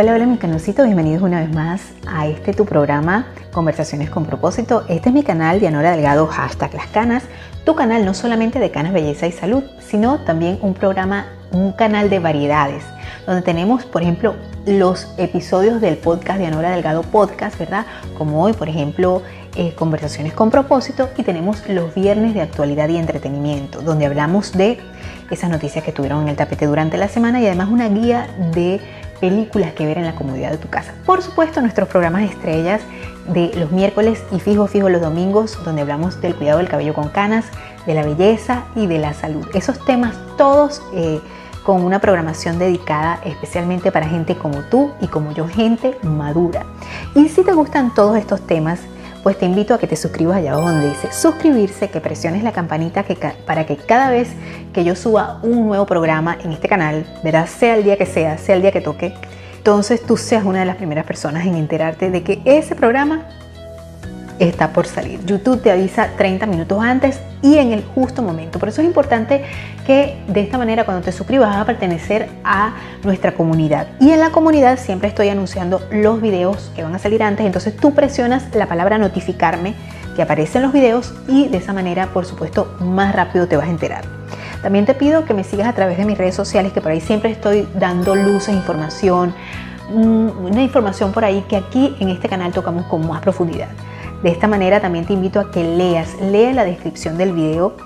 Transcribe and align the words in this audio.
Hola, 0.00 0.14
hola 0.14 0.26
mis 0.26 0.38
canositos, 0.38 0.86
bienvenidos 0.86 1.24
una 1.24 1.40
vez 1.40 1.52
más 1.52 1.82
a 2.06 2.28
este 2.28 2.52
tu 2.52 2.64
programa 2.64 3.26
Conversaciones 3.50 4.10
con 4.10 4.26
propósito. 4.26 4.84
Este 4.88 5.08
es 5.08 5.12
mi 5.12 5.24
canal 5.24 5.58
Dianora 5.58 5.90
Delgado, 5.90 6.28
hashtag 6.28 6.72
las 6.74 6.86
canas, 6.86 7.24
tu 7.64 7.74
canal 7.74 8.04
no 8.04 8.14
solamente 8.14 8.60
de 8.60 8.70
canas, 8.70 8.92
belleza 8.92 9.26
y 9.26 9.32
salud, 9.32 9.64
sino 9.80 10.20
también 10.20 10.60
un 10.62 10.74
programa, 10.74 11.26
un 11.50 11.72
canal 11.72 12.10
de 12.10 12.20
variedades, 12.20 12.84
donde 13.26 13.42
tenemos, 13.42 13.86
por 13.86 14.02
ejemplo, 14.02 14.36
los 14.66 15.12
episodios 15.16 15.80
del 15.80 15.96
podcast 15.96 16.38
Dianora 16.38 16.70
Delgado 16.70 17.02
Podcast, 17.02 17.58
¿verdad? 17.58 17.84
Como 18.16 18.40
hoy, 18.40 18.52
por 18.52 18.68
ejemplo, 18.68 19.22
eh, 19.56 19.74
Conversaciones 19.74 20.32
con 20.32 20.52
propósito 20.52 21.08
y 21.16 21.24
tenemos 21.24 21.68
los 21.68 21.92
viernes 21.92 22.34
de 22.34 22.42
actualidad 22.42 22.88
y 22.88 22.98
entretenimiento, 22.98 23.80
donde 23.80 24.06
hablamos 24.06 24.52
de 24.52 24.78
esas 25.32 25.50
noticias 25.50 25.82
que 25.82 25.90
tuvieron 25.90 26.22
en 26.22 26.28
el 26.28 26.36
tapete 26.36 26.66
durante 26.66 26.96
la 26.96 27.08
semana 27.08 27.40
y 27.40 27.46
además 27.46 27.68
una 27.68 27.88
guía 27.88 28.28
de 28.54 28.80
películas 29.20 29.72
que 29.72 29.86
ver 29.86 29.98
en 29.98 30.04
la 30.04 30.14
comodidad 30.14 30.50
de 30.50 30.58
tu 30.58 30.68
casa. 30.68 30.94
Por 31.04 31.22
supuesto, 31.22 31.60
nuestros 31.60 31.88
programas 31.88 32.22
estrellas 32.22 32.80
de 33.28 33.52
los 33.56 33.70
miércoles 33.70 34.22
y 34.32 34.40
fijo 34.40 34.66
fijo 34.66 34.88
los 34.88 35.00
domingos, 35.00 35.58
donde 35.64 35.82
hablamos 35.82 36.20
del 36.20 36.34
cuidado 36.34 36.58
del 36.58 36.68
cabello 36.68 36.94
con 36.94 37.08
canas, 37.08 37.44
de 37.86 37.94
la 37.94 38.02
belleza 38.02 38.64
y 38.74 38.86
de 38.86 38.98
la 38.98 39.14
salud. 39.14 39.46
Esos 39.54 39.84
temas 39.84 40.14
todos 40.36 40.82
eh, 40.94 41.20
con 41.64 41.84
una 41.84 41.98
programación 41.98 42.58
dedicada 42.58 43.20
especialmente 43.24 43.92
para 43.92 44.08
gente 44.08 44.36
como 44.36 44.62
tú 44.62 44.92
y 45.00 45.06
como 45.06 45.32
yo, 45.32 45.46
gente 45.46 45.98
madura. 46.02 46.64
Y 47.14 47.28
si 47.28 47.44
te 47.44 47.52
gustan 47.52 47.92
todos 47.94 48.16
estos 48.16 48.40
temas, 48.46 48.80
pues 49.28 49.36
te 49.36 49.44
invito 49.44 49.74
a 49.74 49.78
que 49.78 49.86
te 49.86 49.94
suscribas 49.94 50.38
allá 50.38 50.54
abajo 50.54 50.70
donde 50.70 50.88
dice 50.88 51.12
suscribirse, 51.12 51.90
que 51.90 52.00
presiones 52.00 52.42
la 52.42 52.52
campanita 52.52 53.04
para 53.44 53.66
que 53.66 53.76
cada 53.76 54.08
vez 54.08 54.30
que 54.72 54.84
yo 54.84 54.96
suba 54.96 55.38
un 55.42 55.66
nuevo 55.66 55.84
programa 55.84 56.38
en 56.42 56.50
este 56.52 56.66
canal, 56.66 57.04
verás, 57.22 57.50
sea 57.50 57.76
el 57.76 57.84
día 57.84 57.98
que 57.98 58.06
sea, 58.06 58.38
sea 58.38 58.56
el 58.56 58.62
día 58.62 58.72
que 58.72 58.80
toque, 58.80 59.12
entonces 59.58 60.00
tú 60.00 60.16
seas 60.16 60.46
una 60.46 60.60
de 60.60 60.64
las 60.64 60.76
primeras 60.76 61.04
personas 61.04 61.44
en 61.44 61.56
enterarte 61.56 62.10
de 62.10 62.22
que 62.22 62.40
ese 62.46 62.74
programa 62.74 63.26
está 64.38 64.72
por 64.72 64.86
salir. 64.86 65.24
YouTube 65.24 65.62
te 65.62 65.70
avisa 65.70 66.10
30 66.16 66.46
minutos 66.46 66.82
antes 66.82 67.20
y 67.42 67.58
en 67.58 67.72
el 67.72 67.84
justo 67.84 68.22
momento. 68.22 68.58
Por 68.58 68.68
eso 68.68 68.80
es 68.80 68.86
importante 68.86 69.44
que 69.86 70.16
de 70.28 70.40
esta 70.40 70.58
manera 70.58 70.84
cuando 70.84 71.02
te 71.04 71.12
suscribas 71.12 71.50
vas 71.50 71.58
a 71.58 71.64
pertenecer 71.64 72.28
a 72.44 72.74
nuestra 73.04 73.34
comunidad. 73.34 73.88
Y 74.00 74.10
en 74.10 74.20
la 74.20 74.30
comunidad 74.30 74.78
siempre 74.78 75.08
estoy 75.08 75.28
anunciando 75.28 75.80
los 75.90 76.20
videos 76.20 76.70
que 76.74 76.82
van 76.82 76.94
a 76.94 76.98
salir 76.98 77.22
antes. 77.22 77.46
Entonces 77.46 77.76
tú 77.76 77.94
presionas 77.94 78.54
la 78.54 78.66
palabra 78.66 78.98
notificarme 78.98 79.74
que 80.16 80.22
aparece 80.22 80.58
en 80.58 80.64
los 80.64 80.72
videos 80.72 81.14
y 81.28 81.48
de 81.48 81.58
esa 81.58 81.72
manera 81.72 82.08
por 82.08 82.24
supuesto 82.26 82.76
más 82.80 83.14
rápido 83.14 83.46
te 83.46 83.56
vas 83.56 83.66
a 83.66 83.70
enterar. 83.70 84.04
También 84.62 84.84
te 84.84 84.94
pido 84.94 85.24
que 85.24 85.34
me 85.34 85.44
sigas 85.44 85.68
a 85.68 85.72
través 85.72 85.98
de 85.98 86.04
mis 86.04 86.18
redes 86.18 86.34
sociales 86.34 86.72
que 86.72 86.80
por 86.80 86.90
ahí 86.90 87.00
siempre 87.00 87.30
estoy 87.30 87.68
dando 87.74 88.16
luces, 88.16 88.54
información, 88.54 89.32
mm, 89.90 90.44
una 90.44 90.62
información 90.62 91.12
por 91.12 91.24
ahí 91.24 91.44
que 91.48 91.56
aquí 91.56 91.96
en 92.00 92.08
este 92.08 92.28
canal 92.28 92.52
tocamos 92.52 92.86
con 92.86 93.06
más 93.06 93.20
profundidad. 93.20 93.68
De 94.22 94.30
esta 94.30 94.48
manera 94.48 94.80
también 94.80 95.06
te 95.06 95.12
invito 95.12 95.38
a 95.38 95.50
que 95.50 95.62
leas, 95.62 96.20
lea 96.20 96.52
la 96.52 96.64
descripción 96.64 97.16
del 97.16 97.32
video, 97.32 97.76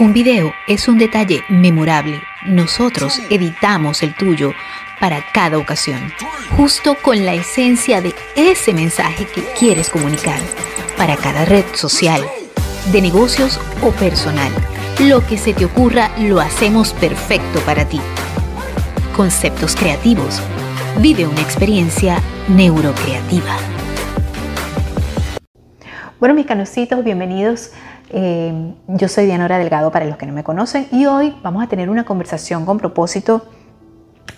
Un 0.00 0.12
video 0.12 0.52
es 0.66 0.88
un 0.88 0.98
detalle 0.98 1.44
memorable. 1.48 2.20
Nosotros 2.44 3.20
editamos 3.30 4.02
el 4.02 4.16
tuyo 4.16 4.52
para 4.98 5.24
cada 5.32 5.58
ocasión, 5.58 6.12
justo 6.56 6.96
con 7.00 7.24
la 7.24 7.34
esencia 7.34 8.00
de 8.00 8.12
ese 8.34 8.72
mensaje 8.72 9.26
que 9.26 9.44
quieres 9.58 9.90
comunicar 9.90 10.40
para 10.96 11.16
cada 11.16 11.44
red 11.44 11.64
social, 11.74 12.20
de 12.92 13.02
negocios 13.02 13.58
o 13.82 13.90
personal. 13.90 14.50
Lo 15.00 15.26
que 15.26 15.38
se 15.38 15.54
te 15.54 15.64
ocurra 15.64 16.10
lo 16.18 16.40
hacemos 16.40 16.92
perfecto 16.92 17.60
para 17.60 17.84
ti. 17.84 18.00
Conceptos 19.16 19.74
creativos. 19.74 20.40
Vive 21.00 21.26
una 21.26 21.40
experiencia 21.40 22.18
neurocreativa. 22.48 23.56
Bueno, 26.20 26.34
mis 26.34 26.46
canositos, 26.46 27.02
bienvenidos. 27.02 27.72
Eh, 28.10 28.74
yo 28.88 29.08
soy 29.08 29.26
Dianora 29.26 29.58
Delgado 29.58 29.90
para 29.90 30.04
los 30.04 30.16
que 30.16 30.26
no 30.26 30.32
me 30.32 30.44
conocen 30.44 30.86
y 30.92 31.06
hoy 31.06 31.34
vamos 31.42 31.64
a 31.64 31.66
tener 31.66 31.88
una 31.88 32.04
conversación 32.04 32.66
con 32.66 32.78
propósito 32.78 33.46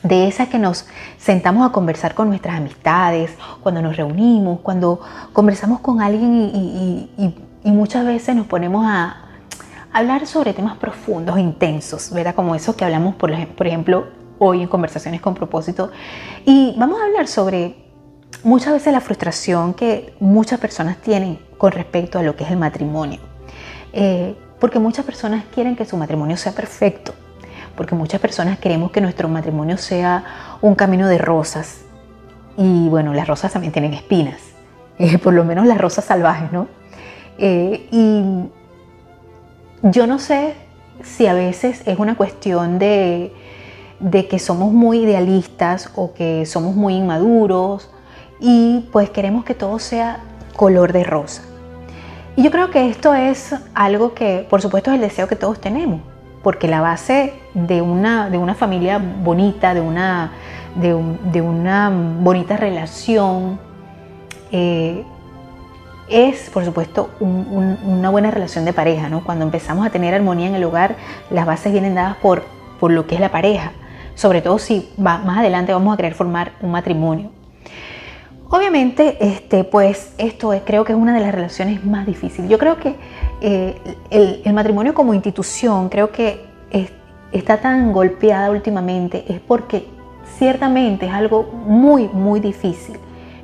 de 0.04 0.28
esas 0.28 0.48
que 0.48 0.58
nos 0.58 0.86
sentamos 1.18 1.68
a 1.68 1.72
conversar 1.72 2.14
con 2.14 2.28
nuestras 2.28 2.58
amistades, 2.58 3.32
cuando 3.62 3.80
nos 3.82 3.96
reunimos, 3.96 4.60
cuando 4.60 5.00
conversamos 5.32 5.80
con 5.80 6.00
alguien 6.00 6.50
y, 6.54 7.34
muchas 7.64 8.04
veces 8.04 8.36
nos 8.36 8.46
ponemos 8.46 8.84
a 8.86 9.24
hablar 9.90 10.26
sobre 10.26 10.52
temas 10.52 10.76
profundos, 10.76 11.38
intensos, 11.38 12.12
¿verdad? 12.12 12.34
Como 12.34 12.54
esos 12.54 12.76
que 12.76 12.84
hablamos, 12.84 13.14
por, 13.14 13.32
por 13.48 13.66
ejemplo, 13.66 14.06
hoy 14.38 14.60
en 14.60 14.68
Conversaciones 14.68 15.22
con 15.22 15.34
propósito. 15.34 15.90
Y 16.44 16.74
vamos 16.76 17.00
a 17.00 17.06
hablar 17.06 17.26
sobre 17.26 17.74
muchas 18.42 18.74
veces 18.74 18.92
la 18.92 19.00
frustración 19.00 19.72
que 19.72 20.14
muchas 20.20 20.60
personas 20.60 20.98
tienen 20.98 21.38
con 21.56 21.72
respecto 21.72 22.18
a 22.18 22.22
lo 22.22 22.36
que 22.36 22.44
es 22.44 22.50
el 22.50 22.58
matrimonio. 22.58 23.20
Eh, 23.94 24.36
porque 24.60 24.78
muchas 24.78 25.06
personas 25.06 25.44
quieren 25.54 25.74
que 25.74 25.86
su 25.86 25.96
matrimonio 25.96 26.36
sea 26.36 26.52
perfecto 26.52 27.14
porque 27.76 27.94
muchas 27.94 28.20
personas 28.20 28.58
queremos 28.58 28.90
que 28.90 29.00
nuestro 29.00 29.28
matrimonio 29.28 29.76
sea 29.76 30.24
un 30.60 30.74
camino 30.74 31.08
de 31.08 31.18
rosas. 31.18 31.80
Y 32.56 32.88
bueno, 32.88 33.12
las 33.14 33.26
rosas 33.26 33.52
también 33.52 33.72
tienen 33.72 33.94
espinas, 33.94 34.40
eh, 34.98 35.18
por 35.18 35.34
lo 35.34 35.44
menos 35.44 35.66
las 35.66 35.78
rosas 35.78 36.04
salvajes, 36.04 36.52
¿no? 36.52 36.68
Eh, 37.38 37.88
y 37.90 38.48
yo 39.82 40.06
no 40.06 40.18
sé 40.18 40.54
si 41.02 41.26
a 41.26 41.34
veces 41.34 41.82
es 41.86 41.98
una 41.98 42.16
cuestión 42.16 42.78
de, 42.78 43.32
de 43.98 44.28
que 44.28 44.38
somos 44.38 44.72
muy 44.72 45.00
idealistas 45.00 45.90
o 45.96 46.14
que 46.14 46.46
somos 46.46 46.76
muy 46.76 46.94
inmaduros 46.94 47.90
y 48.38 48.88
pues 48.92 49.10
queremos 49.10 49.44
que 49.44 49.54
todo 49.54 49.80
sea 49.80 50.20
color 50.54 50.92
de 50.92 51.02
rosa. 51.02 51.42
Y 52.36 52.42
yo 52.42 52.50
creo 52.50 52.70
que 52.70 52.88
esto 52.88 53.14
es 53.14 53.54
algo 53.74 54.14
que, 54.14 54.46
por 54.48 54.62
supuesto, 54.62 54.90
es 54.90 54.96
el 54.96 55.00
deseo 55.00 55.26
que 55.26 55.36
todos 55.36 55.60
tenemos 55.60 56.00
porque 56.44 56.68
la 56.68 56.82
base 56.82 57.32
de 57.54 57.80
una, 57.80 58.28
de 58.28 58.36
una 58.38 58.54
familia 58.54 58.98
bonita, 58.98 59.72
de 59.72 59.80
una, 59.80 60.32
de, 60.76 61.40
una 61.40 61.90
bonita 62.20 62.58
relación, 62.58 63.58
eh, 64.52 65.02
es, 66.08 66.50
por 66.50 66.62
supuesto, 66.66 67.10
una 67.18 68.10
buena 68.10 68.30
relación 68.30 68.66
de 68.66 68.74
pareja. 68.74 69.08
¿no? 69.08 69.24
Cuando 69.24 69.46
empezamos 69.46 69.86
a 69.86 69.90
tener 69.90 70.12
armonía 70.12 70.46
en 70.48 70.54
el 70.54 70.64
hogar, 70.64 70.96
las 71.30 71.46
bases 71.46 71.72
vienen 71.72 71.94
dadas 71.94 72.16
por, 72.18 72.44
por 72.78 72.92
lo 72.92 73.06
que 73.06 73.14
es 73.14 73.22
la 73.22 73.30
pareja, 73.30 73.72
sobre 74.14 74.42
todo 74.42 74.58
si 74.58 74.92
más 74.98 75.38
adelante 75.38 75.72
vamos 75.72 75.94
a 75.94 75.96
querer 75.96 76.14
formar 76.14 76.52
un 76.60 76.70
matrimonio. 76.72 77.30
Obviamente, 78.54 79.16
este, 79.18 79.64
pues 79.64 80.14
esto 80.16 80.52
es, 80.52 80.62
creo 80.64 80.84
que 80.84 80.92
es 80.92 80.98
una 80.98 81.12
de 81.12 81.20
las 81.20 81.34
relaciones 81.34 81.84
más 81.84 82.06
difíciles. 82.06 82.48
Yo 82.48 82.56
creo 82.56 82.76
que 82.76 82.94
eh, 83.40 83.74
el, 84.10 84.52
matrimonio 84.52 84.94
como 84.94 85.12
institución 85.12 85.88
creo 85.88 86.12
que 86.12 86.44
está 87.32 87.56
tan 87.56 87.92
golpeada 87.92 88.52
últimamente 88.52 89.24
es 89.26 89.40
porque 89.40 89.88
ciertamente 90.38 91.06
es 91.06 91.12
algo 91.12 91.42
muy, 91.42 92.06
muy 92.06 92.38
difícil. 92.38 92.96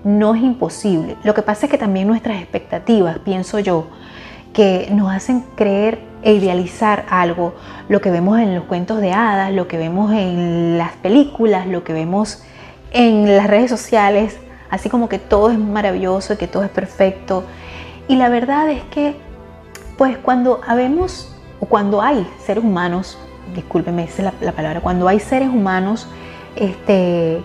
no 0.04 0.36
es 0.36 0.42
imposible. 0.42 1.16
Lo 1.24 1.34
que 1.34 1.42
pasa 1.42 1.66
es 1.66 1.72
que 1.72 1.78
también 1.78 2.06
nuestras 2.06 2.40
expectativas, 2.40 3.18
pienso 3.18 3.58
yo, 3.58 3.88
que 4.52 4.90
nos 4.92 5.12
hacen 5.12 5.42
creer 5.56 5.98
e 6.22 6.34
idealizar 6.34 7.04
algo, 7.10 7.54
lo 7.88 8.00
que 8.00 8.12
vemos 8.12 8.38
en 8.38 8.54
los 8.54 8.62
cuentos 8.62 9.00
de 9.00 9.10
hadas, 9.10 9.52
lo 9.52 9.66
que 9.66 9.76
vemos 9.76 10.12
en 10.12 10.78
las 10.78 10.92
películas, 10.92 11.66
lo 11.66 11.82
que 11.82 11.94
vemos 11.94 12.44
en 12.92 13.36
las 13.36 13.48
redes 13.48 13.70
sociales, 13.70 14.38
así 14.70 14.88
como 14.88 15.08
que 15.08 15.18
todo 15.18 15.50
es 15.50 15.58
maravilloso 15.58 16.34
y 16.34 16.36
que 16.36 16.46
todo 16.46 16.62
es 16.62 16.70
perfecto. 16.70 17.44
Y 18.08 18.16
la 18.16 18.28
verdad 18.28 18.70
es 18.70 18.82
que, 18.84 19.16
pues 19.98 20.16
cuando 20.18 20.60
habemos, 20.66 21.34
o 21.60 21.66
cuando 21.66 22.00
hay 22.00 22.26
seres 22.44 22.64
humanos, 22.64 23.18
discúlpeme, 23.54 24.04
esa 24.04 24.28
es 24.28 24.34
la, 24.40 24.52
palabra, 24.52 24.80
cuando 24.80 25.08
hay 25.08 25.20
seres 25.20 25.48
humanos 25.48 26.06
este, 26.56 27.42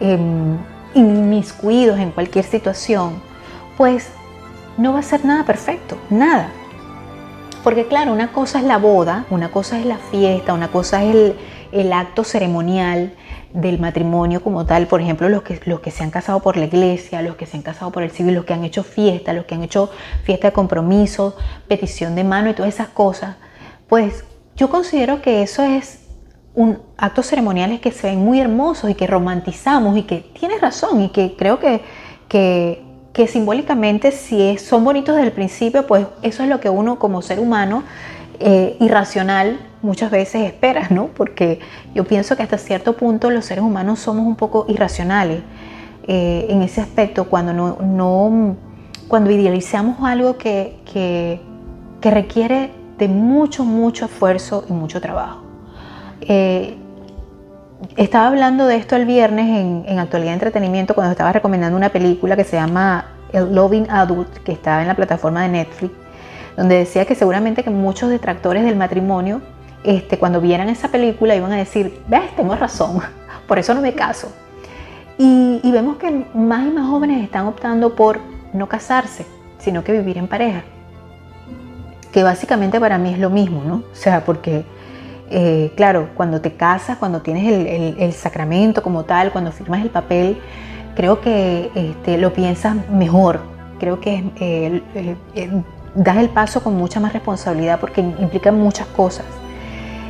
em, 0.00 0.58
inmiscuidos 0.94 1.98
en 1.98 2.10
cualquier 2.10 2.44
situación, 2.44 3.14
pues 3.76 4.10
no 4.76 4.92
va 4.92 5.00
a 5.00 5.02
ser 5.02 5.24
nada 5.24 5.44
perfecto, 5.44 5.96
nada. 6.10 6.50
Porque 7.62 7.86
claro, 7.86 8.12
una 8.12 8.32
cosa 8.32 8.58
es 8.58 8.64
la 8.64 8.78
boda, 8.78 9.24
una 9.30 9.50
cosa 9.50 9.78
es 9.78 9.86
la 9.86 9.96
fiesta, 9.96 10.52
una 10.52 10.68
cosa 10.68 11.02
es 11.02 11.34
el 11.72 11.92
acto 11.92 12.22
ceremonial 12.24 13.12
del 13.54 13.78
matrimonio 13.78 14.42
como 14.42 14.66
tal, 14.66 14.88
por 14.88 15.00
ejemplo, 15.00 15.28
los 15.28 15.42
que, 15.42 15.60
los 15.64 15.78
que 15.78 15.92
se 15.92 16.02
han 16.02 16.10
casado 16.10 16.40
por 16.40 16.56
la 16.56 16.64
iglesia, 16.64 17.22
los 17.22 17.36
que 17.36 17.46
se 17.46 17.56
han 17.56 17.62
casado 17.62 17.92
por 17.92 18.02
el 18.02 18.10
civil, 18.10 18.34
los 18.34 18.44
que 18.44 18.52
han 18.52 18.64
hecho 18.64 18.82
fiesta, 18.82 19.32
los 19.32 19.44
que 19.44 19.54
han 19.54 19.62
hecho 19.62 19.90
fiesta 20.24 20.48
de 20.48 20.52
compromiso, 20.52 21.36
petición 21.68 22.16
de 22.16 22.24
mano 22.24 22.50
y 22.50 22.54
todas 22.54 22.74
esas 22.74 22.88
cosas, 22.88 23.36
pues 23.88 24.24
yo 24.56 24.68
considero 24.68 25.22
que 25.22 25.42
eso 25.42 25.62
es 25.62 26.00
un 26.54 26.80
actos 26.96 27.26
ceremoniales 27.26 27.80
que 27.80 27.92
se 27.92 28.08
ven 28.08 28.24
muy 28.24 28.40
hermosos 28.40 28.90
y 28.90 28.94
que 28.94 29.06
romantizamos 29.06 29.96
y 29.96 30.02
que 30.02 30.18
tienes 30.38 30.60
razón 30.60 31.02
y 31.02 31.10
que 31.10 31.36
creo 31.36 31.60
que, 31.60 31.80
que, 32.28 32.82
que 33.12 33.28
simbólicamente 33.28 34.10
si 34.10 34.58
son 34.58 34.84
bonitos 34.84 35.14
desde 35.14 35.28
el 35.28 35.32
principio, 35.32 35.86
pues 35.86 36.08
eso 36.22 36.42
es 36.42 36.48
lo 36.48 36.58
que 36.58 36.70
uno 36.70 36.98
como 36.98 37.22
ser 37.22 37.38
humano 37.38 37.84
eh, 38.40 38.76
irracional 38.80 39.60
muchas 39.84 40.10
veces 40.10 40.42
espera, 40.42 40.88
¿no? 40.90 41.08
Porque 41.08 41.60
yo 41.94 42.04
pienso 42.04 42.36
que 42.36 42.42
hasta 42.42 42.58
cierto 42.58 42.96
punto 42.96 43.30
los 43.30 43.44
seres 43.44 43.62
humanos 43.62 44.00
somos 44.00 44.26
un 44.26 44.34
poco 44.34 44.64
irracionales 44.68 45.42
eh, 46.06 46.46
en 46.48 46.62
ese 46.62 46.80
aspecto 46.80 47.24
cuando 47.24 47.52
no, 47.52 48.56
cuando 49.08 49.30
idealizamos 49.30 49.98
algo 50.02 50.36
que, 50.38 50.76
que, 50.92 51.40
requiere 52.02 52.70
de 52.98 53.08
mucho, 53.08 53.64
mucho 53.64 54.04
esfuerzo 54.04 54.64
y 54.68 54.72
mucho 54.72 55.00
trabajo. 55.00 55.42
Eh, 56.20 56.76
estaba 57.96 58.28
hablando 58.28 58.66
de 58.66 58.76
esto 58.76 58.96
el 58.96 59.06
viernes 59.06 59.46
en, 59.46 59.84
en, 59.86 59.98
Actualidad 59.98 60.34
Entretenimiento 60.34 60.94
cuando 60.94 61.12
estaba 61.12 61.32
recomendando 61.32 61.76
una 61.76 61.88
película 61.88 62.36
que 62.36 62.44
se 62.44 62.56
llama 62.56 63.06
El 63.32 63.54
Loving 63.54 63.90
Adult, 63.90 64.36
que 64.44 64.52
estaba 64.52 64.82
en 64.82 64.88
la 64.88 64.94
plataforma 64.94 65.42
de 65.42 65.48
Netflix, 65.48 65.94
donde 66.58 66.76
decía 66.76 67.06
que 67.06 67.14
seguramente 67.14 67.64
que 67.64 67.70
muchos 67.70 68.10
detractores 68.10 68.64
del 68.64 68.76
matrimonio, 68.76 69.40
este, 69.84 70.18
cuando 70.18 70.40
vieran 70.40 70.68
esa 70.68 70.88
película, 70.88 71.36
iban 71.36 71.52
a 71.52 71.56
decir, 71.56 72.02
ves, 72.08 72.34
tengo 72.36 72.56
razón, 72.56 73.00
por 73.46 73.58
eso 73.58 73.74
no 73.74 73.80
me 73.80 73.92
caso. 73.92 74.32
Y, 75.16 75.60
vemos 75.70 75.96
que 75.96 76.10
más 76.34 76.66
y 76.66 76.70
más 76.70 76.88
jóvenes 76.88 77.22
están 77.22 77.46
optando 77.46 77.94
por 77.94 78.20
no 78.52 78.68
casarse, 78.68 79.26
sino 79.58 79.82
que 79.82 79.92
vivir 79.92 80.18
en 80.18 80.28
pareja 80.28 80.62
que 82.14 82.22
básicamente 82.22 82.78
para 82.78 82.96
mí 82.96 83.12
es 83.12 83.18
lo 83.18 83.28
mismo, 83.28 83.64
¿no? 83.66 83.82
O 83.90 83.94
sea, 83.94 84.24
porque, 84.24 84.64
eh, 85.30 85.72
claro, 85.74 86.10
cuando 86.14 86.40
te 86.40 86.52
casas, 86.52 86.96
cuando 86.96 87.22
tienes 87.22 87.96
el, 87.98 88.12
sacramento 88.12 88.84
como 88.84 89.02
tal, 89.02 89.32
cuando 89.32 89.50
firmas 89.50 89.82
el 89.82 89.90
papel, 89.90 90.38
creo 90.94 91.20
que 91.20 91.72
este, 91.74 92.16
lo 92.16 92.32
piensas 92.32 92.76
mejor, 92.88 93.40
creo 93.80 93.98
que 93.98 94.30
eh, 94.36 94.80
eh, 94.94 95.62
das 95.96 96.18
el 96.18 96.28
paso 96.28 96.62
con 96.62 96.76
mucha 96.76 97.00
más 97.00 97.12
responsabilidad 97.12 97.80
porque 97.80 98.00
implica 98.00 98.52
muchas 98.52 98.86
cosas. 98.86 99.26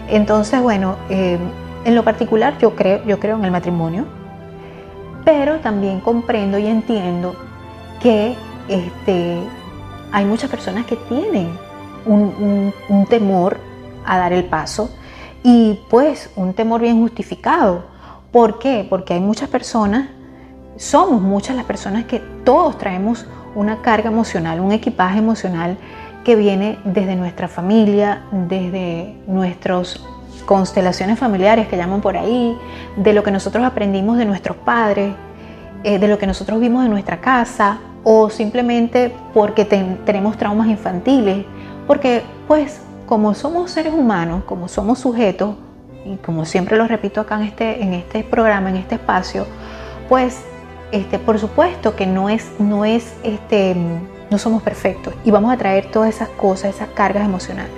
Entonces, 0.08 0.60
bueno, 0.60 0.96
en 1.08 1.94
lo 1.94 2.02
particular 2.04 2.58
yo 2.58 2.74
creo, 2.74 3.04
yo 3.04 3.18
creo 3.18 3.36
en 3.36 3.44
el 3.44 3.50
matrimonio, 3.50 4.04
pero 5.24 5.60
también 5.60 6.00
comprendo 6.00 6.58
y 6.58 6.66
entiendo 6.66 7.34
que 8.00 8.36
este, 8.68 9.38
hay 10.12 10.24
muchas 10.24 10.50
personas 10.50 10.86
que 10.86 10.96
tienen 10.96 11.50
un, 12.06 12.72
temor 13.08 13.58
a 14.04 14.18
dar 14.18 14.32
el 14.32 14.44
paso 14.44 14.90
y 15.42 15.80
pues 15.88 16.30
un 16.36 16.54
temor 16.54 16.80
bien 16.80 17.00
justificado. 17.00 17.84
¿Por 18.30 18.58
qué? 18.58 18.86
Porque 18.88 19.14
hay 19.14 19.20
muchas 19.20 19.48
personas, 19.48 20.08
somos 20.76 21.22
muchas 21.22 21.56
las 21.56 21.64
personas 21.64 22.04
que 22.04 22.20
todos 22.44 22.76
traemos 22.78 23.26
una 23.54 23.80
carga 23.82 24.10
emocional, 24.10 24.60
un 24.60 24.72
equipaje 24.72 25.18
emocional 25.18 25.78
que 26.24 26.36
viene 26.36 26.78
desde 26.84 27.16
nuestra 27.16 27.48
familia, 27.48 28.22
desde 28.32 29.14
nuestras 29.26 30.00
constelaciones 30.46 31.18
familiares 31.18 31.68
que 31.68 31.76
llaman 31.76 32.00
por 32.00 32.16
ahí, 32.16 32.56
de 32.96 33.12
lo 33.12 33.22
que 33.22 33.30
nosotros 33.30 33.64
aprendimos 33.64 34.18
de 34.18 34.24
nuestros 34.24 34.56
padres, 34.56 35.14
eh, 35.84 35.98
de 35.98 36.08
lo 36.08 36.18
que 36.18 36.26
nosotros 36.26 36.60
vimos 36.60 36.84
en 36.84 36.90
nuestra 36.90 37.20
casa 37.20 37.78
o 38.02 38.30
simplemente 38.30 39.14
porque 39.32 39.64
tenemos 39.64 40.36
traumas 40.36 40.66
infantiles 40.68 41.46
porque 41.86 42.22
pues 42.46 42.80
como 43.06 43.34
somos 43.34 43.70
seres 43.70 43.92
humanos, 43.92 44.44
como 44.44 44.68
somos 44.68 44.98
sujetos, 44.98 45.56
y 46.04 46.16
como 46.16 46.44
siempre 46.44 46.76
lo 46.76 46.86
repito 46.86 47.20
acá 47.20 47.36
en 47.36 47.44
este, 47.44 47.82
en 47.82 47.94
este 47.94 48.24
programa, 48.24 48.70
en 48.70 48.76
este 48.76 48.96
espacio, 48.96 49.46
pues 50.08 50.42
este, 50.92 51.18
por 51.18 51.38
supuesto 51.38 51.96
que 51.96 52.06
no 52.06 52.28
es, 52.28 52.50
no 52.58 52.84
es, 52.84 53.14
este, 53.22 53.74
no 54.34 54.38
somos 54.38 54.62
perfectos 54.62 55.14
y 55.24 55.30
vamos 55.30 55.52
a 55.52 55.56
traer 55.56 55.90
todas 55.92 56.12
esas 56.12 56.28
cosas, 56.28 56.74
esas 56.74 56.88
cargas 56.88 57.24
emocionales. 57.24 57.72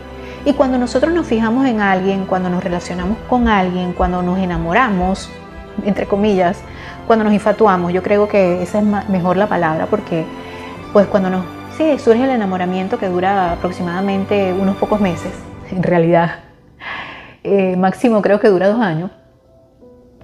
Y 0.47 0.55
cuando 0.55 0.79
nosotros 0.79 1.13
nos 1.13 1.27
fijamos 1.27 1.67
en 1.67 1.81
alguien, 1.81 2.25
cuando 2.25 2.49
nos 2.49 2.65
relacionamos 2.65 3.19
con 3.29 3.47
alguien, 3.47 3.93
cuando 3.93 4.23
nos 4.23 4.39
enamoramos, 4.39 5.29
entre 5.85 6.07
comillas, 6.07 6.59
cuando 7.07 7.25
nos 7.25 7.35
infatuamos, 7.35 7.93
yo 7.93 8.03
creo 8.03 8.27
que 8.29 8.63
esa 8.63 8.79
es 8.79 8.85
mejor 9.09 9.37
la 9.37 9.49
palabra 9.49 9.87
porque 9.87 10.25
pues 10.93 11.07
cuando 11.09 11.29
nos 11.29 11.45
Sí, 11.77 11.99
surge 11.99 12.25
el 12.25 12.31
enamoramiento 12.31 12.99
que 12.99 13.07
dura 13.07 13.53
aproximadamente 13.53 14.55
unos 14.55 14.77
pocos 14.79 14.99
meses, 14.99 15.31
en 15.71 15.83
realidad. 15.83 16.37
Eh, 17.45 17.77
máximo 17.77 18.23
creo 18.23 18.41
que 18.41 18.49
dura 18.49 18.69
dos 18.69 18.81
años. 18.81 19.11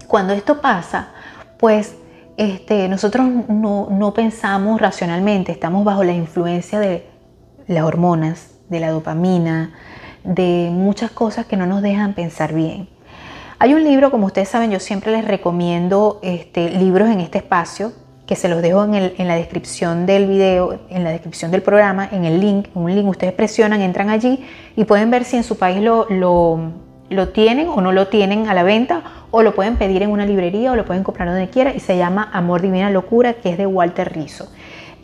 Cuando 0.07 0.33
esto 0.33 0.63
pasa, 0.63 1.09
pues 1.59 1.95
este, 2.37 2.89
nosotros 2.89 3.27
no, 3.49 4.13
pensamos 4.15 4.81
racionalmente, 4.81 5.53
estamos 5.53 5.85
bajo 5.85 6.05
la 6.05 6.13
influencia 6.13 6.81
de 6.81 7.07
las 7.67 7.85
hormonas, 7.85 8.51
de 8.69 8.81
la 8.81 8.91
dopamina, 8.91 9.73
de 10.25 10.71
muchas 10.73 11.11
cosas 11.11 11.47
que 11.47 11.57
no 11.57 11.67
nos 11.67 11.83
dejan 11.83 12.15
pensar 12.15 12.55
bien. 12.55 12.89
Hay 13.59 13.75
un 13.75 13.85
libro, 13.85 14.11
como 14.11 14.27
ustedes 14.27 14.49
saben, 14.49 14.71
yo 14.71 14.81
siempre 14.81 15.13
les 15.13 15.25
recomiendo 15.25 16.19
este, 16.23 16.71
libros 16.71 17.09
en 17.09 17.21
este 17.21 17.39
espacio 17.39 17.93
que 18.27 18.37
se 18.37 18.49
los 18.49 18.63
dejo 18.63 18.85
en, 18.85 19.29
la 19.29 19.35
descripción 19.35 20.07
del 20.07 20.27
video, 20.27 20.81
en 20.89 21.05
la 21.05 21.11
descripción 21.11 21.51
del 21.51 21.63
programa, 21.63 22.09
en 22.11 22.25
el 22.25 22.41
link, 22.41 22.69
un 22.75 22.95
link, 22.95 23.07
ustedes 23.07 23.33
presionan, 23.33 23.83
entran 23.83 24.11
allí 24.11 24.45
y 24.75 24.85
pueden 24.85 25.11
ver 25.11 25.25
si 25.25 25.37
en 25.37 25.45
su 25.45 25.59
país 25.59 25.83
lo, 25.83 26.07
tienen 27.29 27.69
o 27.69 27.81
no 27.81 27.93
lo 27.93 28.09
tienen 28.09 28.49
a 28.49 28.55
la 28.55 28.63
venta 28.63 29.03
o 29.31 29.43
lo 29.43 29.55
pueden 29.55 29.77
pedir 29.77 30.03
en 30.03 30.11
una 30.11 30.27
librería 30.27 30.73
o 30.73 30.77
lo 30.77 30.85
pueden 30.85 31.05
comprar 31.05 31.29
donde 31.29 31.49
quiera 31.49 31.75
y 31.75 31.81
se 31.81 31.97
llama 31.97 32.29
Amor 32.33 32.63
Divina 32.63 32.91
Locura, 32.91 33.35
que 33.35 33.51
es 33.51 33.59
de 33.59 33.67
Walter 33.67 34.13
Rizzo. 34.13 34.49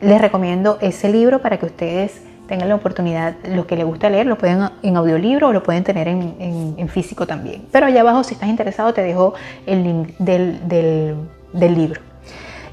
Les 0.01 0.21
recomiendo 0.21 0.79
ese 0.81 1.09
libro 1.09 1.41
para 1.41 1.59
que 1.59 1.67
ustedes 1.67 2.23
tengan 2.47 2.69
la 2.69 2.75
oportunidad, 2.75 3.35
los 3.45 3.67
que 3.67 3.77
les 3.77 3.85
gusta 3.85 4.09
leer, 4.11 4.27
lo 4.27 4.39
pueden 4.39 4.69
en 4.83 4.97
audiolibro 4.97 5.49
o 5.49 5.53
lo 5.53 5.63
pueden 5.63 5.85
tener 5.85 6.09
en, 6.09 6.89
físico 6.89 7.27
también. 7.27 7.67
Pero 7.71 7.87
allá 7.87 8.01
abajo, 8.01 8.25
si 8.25 8.35
estás 8.35 8.49
interesado, 8.49 8.95
te 8.95 9.03
dejo 9.03 9.35
el 9.67 9.85
link 9.85 10.09
del, 10.19 10.59
del 11.53 11.75
libro. 11.75 12.01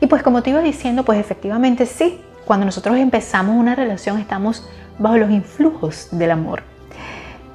Y 0.02 0.08
pues 0.08 0.24
como 0.24 0.42
te 0.42 0.52
iba 0.52 0.62
diciendo, 0.62 1.04
pues 1.04 1.20
efectivamente 1.20 1.86
sí, 1.86 2.20
cuando 2.46 2.66
nosotros 2.66 2.98
empezamos 2.98 3.56
una 3.56 3.76
relación 3.76 4.18
estamos 4.20 4.68
bajo 4.98 5.18
los 5.18 5.32
influjos 5.32 6.08
del 6.12 6.32
amor. 6.32 6.75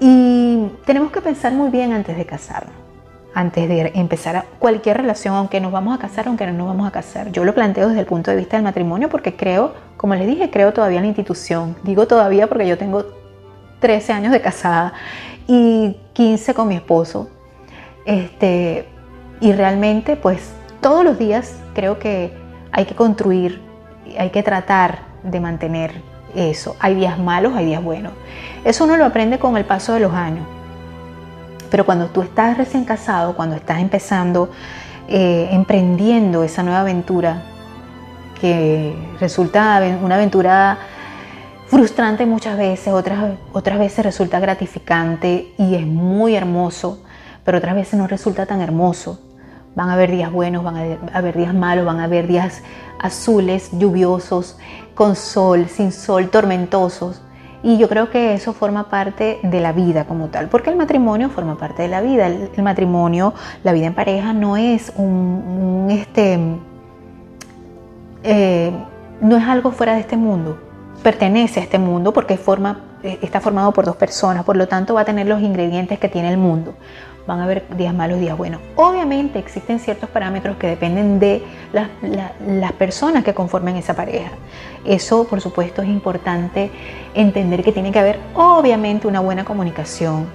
Y 0.01 0.67
tenemos 0.87 1.13
que 1.13 1.21
pensar 1.21 1.53
muy 1.53 1.71
bien 1.71 1.93
antes 1.93 2.17
de 2.17 2.25
casarnos, 2.25 2.75
antes 3.35 3.69
de 3.69 3.93
empezar 3.95 4.47
cualquier 4.59 4.97
relación, 4.97 5.35
aunque 5.35 5.61
nos 5.61 5.71
vamos 5.71 5.95
a 5.95 6.01
casar, 6.01 6.27
aunque 6.27 6.47
no 6.47 6.55
nos 6.55 6.67
vamos 6.69 6.89
a 6.89 6.91
casar. 6.91 7.31
Yo 7.31 7.45
lo 7.45 7.55
planteo 7.55 7.89
desde 7.89 8.01
el 8.01 8.07
punto 8.07 8.31
de 8.31 8.39
vista 8.39 8.57
del 8.57 8.65
matrimonio 8.65 9.11
porque 9.11 9.37
creo, 9.37 9.75
como 9.99 10.15
les 10.15 10.27
dije, 10.27 10.51
creo 10.51 10.73
todavía 10.73 10.99
en 10.99 11.05
la 11.05 11.09
institución. 11.09 11.77
Digo 11.83 12.07
todavía 12.07 12.47
porque 12.47 12.67
yo 12.67 12.79
tengo 12.79 13.05
13 13.81 14.15
años 14.15 14.33
de 14.33 14.41
casada 14.41 14.95
y 15.47 15.99
15 16.15 16.55
con 16.55 16.69
mi 16.69 16.77
esposo. 16.77 17.29
Este, 18.07 18.89
y 19.41 19.53
realmente 19.53 20.17
pues 20.17 20.51
todos 20.81 21.05
los 21.05 21.19
días 21.19 21.57
creo 21.75 21.99
que 21.99 22.33
hay 22.73 22.87
que 22.87 22.95
construir, 22.95 23.61
hay 24.19 24.31
que 24.31 24.43
tratar 24.43 25.01
de 25.23 25.41
mantener 25.41 25.93
eso. 26.35 26.77
Hay 26.79 26.95
días 26.95 27.19
malos, 27.19 27.55
hay 27.55 27.67
días 27.67 27.83
buenos. 27.83 28.13
Eso 28.65 28.85
uno 28.85 28.97
lo 28.97 29.05
aprende 29.05 29.39
con 29.39 29.57
el 29.57 29.65
paso 29.65 29.95
de 29.95 30.01
los 30.01 30.13
años. 30.13 30.47
Pero 31.71 31.87
cuando 31.87 32.07
tú 32.07 32.23
estás 32.23 32.57
recién 32.59 32.85
casado, 32.85 33.37
cuando 33.37 33.57
estás 33.57 33.81
empezando, 33.81 34.51
eh, 35.09 35.49
emprendiendo 35.53 36.43
esa 36.43 36.63
nueva 36.63 36.81
aventura, 36.81 37.43
que 38.41 38.95
resulta 39.21 39.81
una 40.03 40.15
aventura 40.15 40.79
frustrante 41.69 42.27
muchas 42.27 42.59
veces, 42.59 42.93
otras, 42.93 43.35
otras 43.53 43.79
veces 43.79 44.05
resulta 44.05 44.41
gratificante 44.41 45.53
y 45.57 45.75
es 45.77 45.87
muy 45.87 46.35
hermoso, 46.35 47.03
pero 47.45 47.59
otras 47.59 47.75
veces 47.75 47.95
no 47.95 48.07
resulta 48.07 48.47
tan 48.47 48.61
hermoso. 48.61 49.21
Van 49.77 49.89
a 49.89 49.93
haber 49.93 50.11
días 50.11 50.33
buenos, 50.33 50.65
van 50.65 50.77
a 50.77 51.17
haber 51.17 51.37
días 51.37 51.55
malos, 51.55 51.85
van 51.85 52.01
a 52.01 52.05
haber 52.05 52.27
días 52.27 52.63
azules, 52.99 53.71
lluviosos, 53.73 54.59
con 55.01 55.17
sol, 55.17 55.67
sin 55.71 55.93
sol, 55.93 56.29
tormentosos. 56.29 57.23
Y 57.63 57.79
yo 57.79 57.89
creo 57.89 58.11
que 58.11 58.35
eso 58.35 58.53
forma 58.53 58.91
parte 58.91 59.41
de 59.43 59.59
la 59.59 59.73
vida 59.73 60.05
como 60.05 60.27
tal, 60.27 60.51
porque 60.51 60.69
el 60.69 60.77
matrimonio 60.77 61.31
forma 61.31 61.57
parte 61.57 61.81
de 61.81 61.89
la 61.89 62.03
vida. 62.03 62.27
El, 62.27 62.63
matrimonio, 62.63 63.33
la 63.65 63.73
vida 63.73 63.87
en 63.87 63.95
pareja 63.95 64.35
no 64.35 64.59
es 64.59 64.93
un, 64.97 65.87
este, 65.91 66.39
eh, 68.25 68.73
no 69.23 69.39
es 69.39 69.45
algo 69.45 69.73
fuera 69.73 69.95
de 69.95 70.01
este 70.01 70.19
mundo. 70.19 70.59
Pertenece 71.03 71.61
a 71.61 71.63
este 71.63 71.79
mundo 71.79 72.13
porque 72.13 72.37
forma, 72.37 72.81
eh, 73.03 73.21
está 73.23 73.41
formado 73.41 73.73
por 73.73 73.87
dos 73.87 73.97
personas, 73.97 74.45
por 74.45 74.59
lo 74.59 74.69
tanto 74.69 74.93
va 74.93 75.01
a 75.01 75.07
tener 75.07 75.27
los 75.27 75.41
ingredientes 75.41 75.99
que 75.99 76.11
tiene 76.11 76.29
el 76.29 76.37
mundo 76.37 76.75
van 77.31 77.39
a 77.39 77.45
haber 77.45 77.65
días 77.77 77.95
malos, 77.95 78.19
días 78.19 78.37
buenos. 78.37 78.61
Obviamente 78.75 79.39
existen 79.39 79.79
ciertos 79.79 80.11
parámetros 80.11 80.57
que 80.57 80.67
dependen 80.67 81.21
de 81.21 81.45
las, 81.73 82.73
personas 82.73 83.23
que 83.23 83.35
conformen 83.35 83.77
esa 83.77 83.95
pareja. 83.95 84.33
Eso, 84.85 85.25
por 85.29 85.41
supuesto, 85.41 85.81
es 85.81 85.89
importante 85.89 86.73
entender 87.15 87.63
que 87.63 87.71
tiene 87.71 87.93
que 87.93 88.01
haber, 88.01 88.19
obviamente, 88.35 89.07
una 89.07 89.21
buena 89.21 89.45
comunicación. 89.45 90.27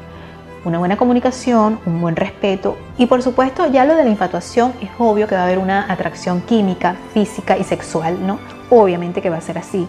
Una 0.64 0.80
buena 0.80 0.96
comunicación, 0.96 1.80
un 1.86 2.02
buen 2.02 2.16
respeto 2.16 2.76
y 2.98 3.06
por 3.06 3.22
supuesto 3.22 3.68
ya 3.68 3.86
lo 3.86 3.94
de 3.94 4.04
la 4.04 4.10
infatuación 4.10 4.74
es 4.82 4.90
obvio 4.98 5.28
que 5.28 5.36
va 5.36 5.42
a 5.42 5.44
haber 5.44 5.60
una 5.60 5.92
atracción 5.94 6.42
química, 6.42 6.96
física 7.14 7.56
y 7.56 7.64
sexual, 7.64 8.26
¿no? 8.26 8.40
Obviamente 8.72 9.22
que 9.22 9.30
va 9.30 9.38
a 9.38 9.42
ser 9.42 9.60
así. 9.60 9.88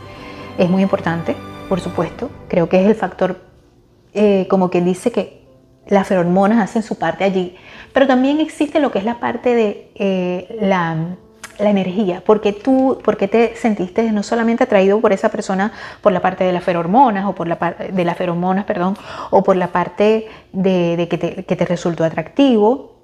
Es 0.58 0.68
muy 0.68 0.82
importante, 0.82 1.34
por 1.70 1.80
supuesto. 1.80 2.28
Creo 2.48 2.68
que 2.68 2.82
es 2.82 2.86
el 2.86 2.94
factor, 2.94 3.40
eh, 4.12 4.46
como 4.50 4.68
quien 4.68 4.84
dice 4.84 5.10
que 5.10 5.45
las 5.88 6.06
feromonas 6.06 6.58
hacen 6.58 6.82
su 6.82 6.98
parte 6.98 7.24
allí, 7.24 7.56
pero 7.92 8.06
también 8.06 8.40
existe 8.40 8.80
lo 8.80 8.90
que 8.90 8.98
es 8.98 9.04
la 9.04 9.20
parte 9.20 9.54
de 9.54 9.90
eh, 9.94 10.58
la, 10.60 11.16
energía, 11.58 12.22
porque 12.26 12.52
tú, 12.52 12.98
porque 13.02 13.28
te 13.28 13.56
sentiste 13.56 14.12
no 14.12 14.22
solamente 14.22 14.64
atraído 14.64 15.00
por 15.00 15.14
esa 15.14 15.30
persona 15.30 15.72
por 16.02 16.12
la 16.12 16.20
parte 16.20 16.44
de 16.44 16.52
las 16.52 16.62
feromonas 16.62 17.24
o 17.24 17.34
por 17.34 17.48
la 17.48 17.58
parte 17.58 17.92
de 17.92 18.04
las 18.04 18.14
feromonas, 18.18 18.66
perdón, 18.66 18.94
o 19.30 19.42
por 19.42 19.56
la 19.56 19.68
parte 19.68 20.26
de, 20.52 21.06
que, 21.08 21.16
te, 21.56 21.64
resultó 21.64 22.04
atractivo, 22.04 22.96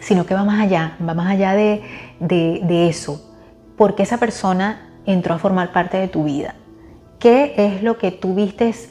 sino 0.00 0.26
que 0.26 0.34
va 0.34 0.42
más 0.42 0.60
allá, 0.60 0.96
va 1.08 1.14
más 1.14 1.28
allá 1.28 1.54
de, 1.54 2.88
eso, 2.88 3.32
porque 3.76 4.02
esa 4.02 4.18
persona 4.18 4.90
entró 5.06 5.34
a 5.34 5.38
formar 5.38 5.70
parte 5.70 5.98
de 5.98 6.08
tu 6.08 6.24
vida. 6.24 6.56
¿Qué 7.20 7.54
es 7.56 7.84
lo 7.84 7.96
que 7.96 8.10
tú 8.10 8.34
vistes 8.34 8.90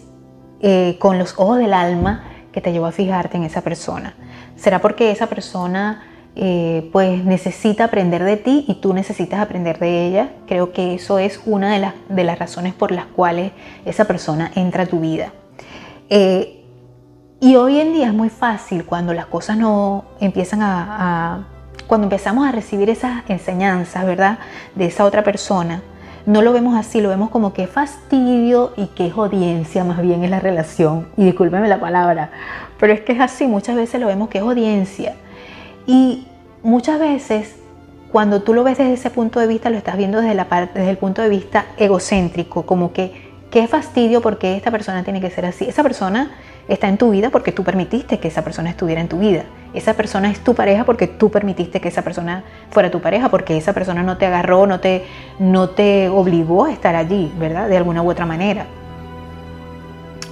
eh, 0.61 0.95
con 0.97 1.19
los 1.19 1.33
ojos 1.37 1.57
del 1.57 1.73
alma? 1.73 2.23
Que 2.51 2.61
te 2.61 2.71
llevó 2.71 2.85
a 2.87 2.91
fijarte 2.91 3.37
en 3.37 3.43
esa 3.43 3.61
persona? 3.61 4.15
¿Será 4.55 4.79
porque 4.79 5.11
esa 5.11 5.27
persona 5.27 6.03
eh, 6.35 6.89
pues 6.91 7.23
necesita 7.23 7.85
aprender 7.85 8.23
de 8.23 8.37
ti 8.37 8.65
y 8.67 8.75
tú 8.75 8.93
necesitas 8.93 9.39
aprender 9.39 9.79
de 9.79 10.07
ella? 10.07 10.31
Creo 10.47 10.71
que 10.71 10.95
eso 10.95 11.19
es 11.19 11.41
una 11.45 11.73
de 11.73 11.79
las, 11.79 11.93
de 12.09 12.23
las 12.23 12.39
razones 12.39 12.73
por 12.73 12.91
las 12.91 13.05
cuales 13.05 13.51
esa 13.85 14.05
persona 14.05 14.51
entra 14.55 14.83
a 14.83 14.85
tu 14.85 14.99
vida. 14.99 15.33
Eh, 16.09 16.63
y 17.39 17.55
hoy 17.55 17.79
en 17.79 17.93
día 17.93 18.07
es 18.07 18.13
muy 18.13 18.29
fácil 18.29 18.85
cuando 18.85 19.13
las 19.13 19.25
cosas 19.25 19.57
no 19.57 20.05
empiezan 20.19 20.61
a, 20.61 21.35
a 21.35 21.47
cuando 21.87 22.05
empezamos 22.05 22.47
a 22.47 22.51
recibir 22.51 22.89
esas 22.89 23.23
enseñanzas, 23.27 24.05
¿verdad? 24.05 24.39
De 24.75 24.85
esa 24.85 25.03
otra 25.03 25.23
persona, 25.23 25.81
no 26.25 26.41
lo 26.41 26.53
vemos 26.53 26.75
así, 26.75 27.01
lo 27.01 27.09
vemos 27.09 27.29
como 27.29 27.53
que 27.53 27.67
fastidio 27.67 28.73
y 28.77 28.87
que 28.87 29.07
es 29.07 29.13
audiencia 29.13 29.83
más 29.83 30.01
bien 30.01 30.23
es 30.23 30.29
la 30.29 30.39
relación. 30.39 31.07
Y 31.17 31.25
discúlpeme 31.25 31.67
la 31.67 31.79
palabra, 31.79 32.29
pero 32.79 32.93
es 32.93 33.01
que 33.01 33.13
es 33.13 33.19
así, 33.19 33.47
muchas 33.47 33.75
veces 33.75 33.99
lo 33.99 34.07
vemos 34.07 34.29
que 34.29 34.39
es 34.39 34.43
audiencia. 34.43 35.15
Y 35.87 36.27
muchas 36.63 36.99
veces 36.99 37.55
cuando 38.11 38.41
tú 38.41 38.53
lo 38.53 38.63
ves 38.63 38.77
desde 38.77 38.93
ese 38.93 39.09
punto 39.09 39.39
de 39.39 39.47
vista, 39.47 39.69
lo 39.69 39.77
estás 39.77 39.97
viendo 39.97 40.19
desde, 40.19 40.35
la 40.35 40.49
parte, 40.49 40.79
desde 40.79 40.91
el 40.91 40.97
punto 40.97 41.21
de 41.21 41.29
vista 41.29 41.65
egocéntrico, 41.77 42.65
como 42.65 42.91
que 42.91 43.31
qué 43.49 43.67
fastidio 43.67 44.21
porque 44.21 44.55
esta 44.57 44.69
persona 44.69 45.03
tiene 45.03 45.21
que 45.21 45.29
ser 45.29 45.45
así. 45.45 45.65
Esa 45.65 45.81
persona 45.81 46.31
está 46.73 46.87
en 46.87 46.97
tu 46.97 47.11
vida 47.11 47.29
porque 47.29 47.51
tú 47.51 47.63
permitiste 47.63 48.19
que 48.19 48.29
esa 48.29 48.43
persona 48.43 48.69
estuviera 48.69 49.01
en 49.01 49.09
tu 49.09 49.19
vida. 49.19 49.43
Esa 49.73 49.93
persona 49.93 50.31
es 50.31 50.39
tu 50.39 50.55
pareja 50.55 50.85
porque 50.85 51.07
tú 51.07 51.29
permitiste 51.29 51.81
que 51.81 51.89
esa 51.89 52.01
persona 52.01 52.43
fuera 52.71 52.89
tu 52.89 53.01
pareja, 53.01 53.29
porque 53.29 53.57
esa 53.57 53.73
persona 53.73 54.03
no 54.03 54.17
te 54.17 54.25
agarró, 54.25 54.67
no 54.67 54.79
te, 54.79 55.05
no 55.39 55.69
te 55.69 56.09
obligó 56.09 56.65
a 56.65 56.71
estar 56.71 56.95
allí, 56.95 57.31
¿verdad? 57.37 57.69
De 57.69 57.77
alguna 57.77 58.01
u 58.01 58.09
otra 58.09 58.25
manera. 58.25 58.65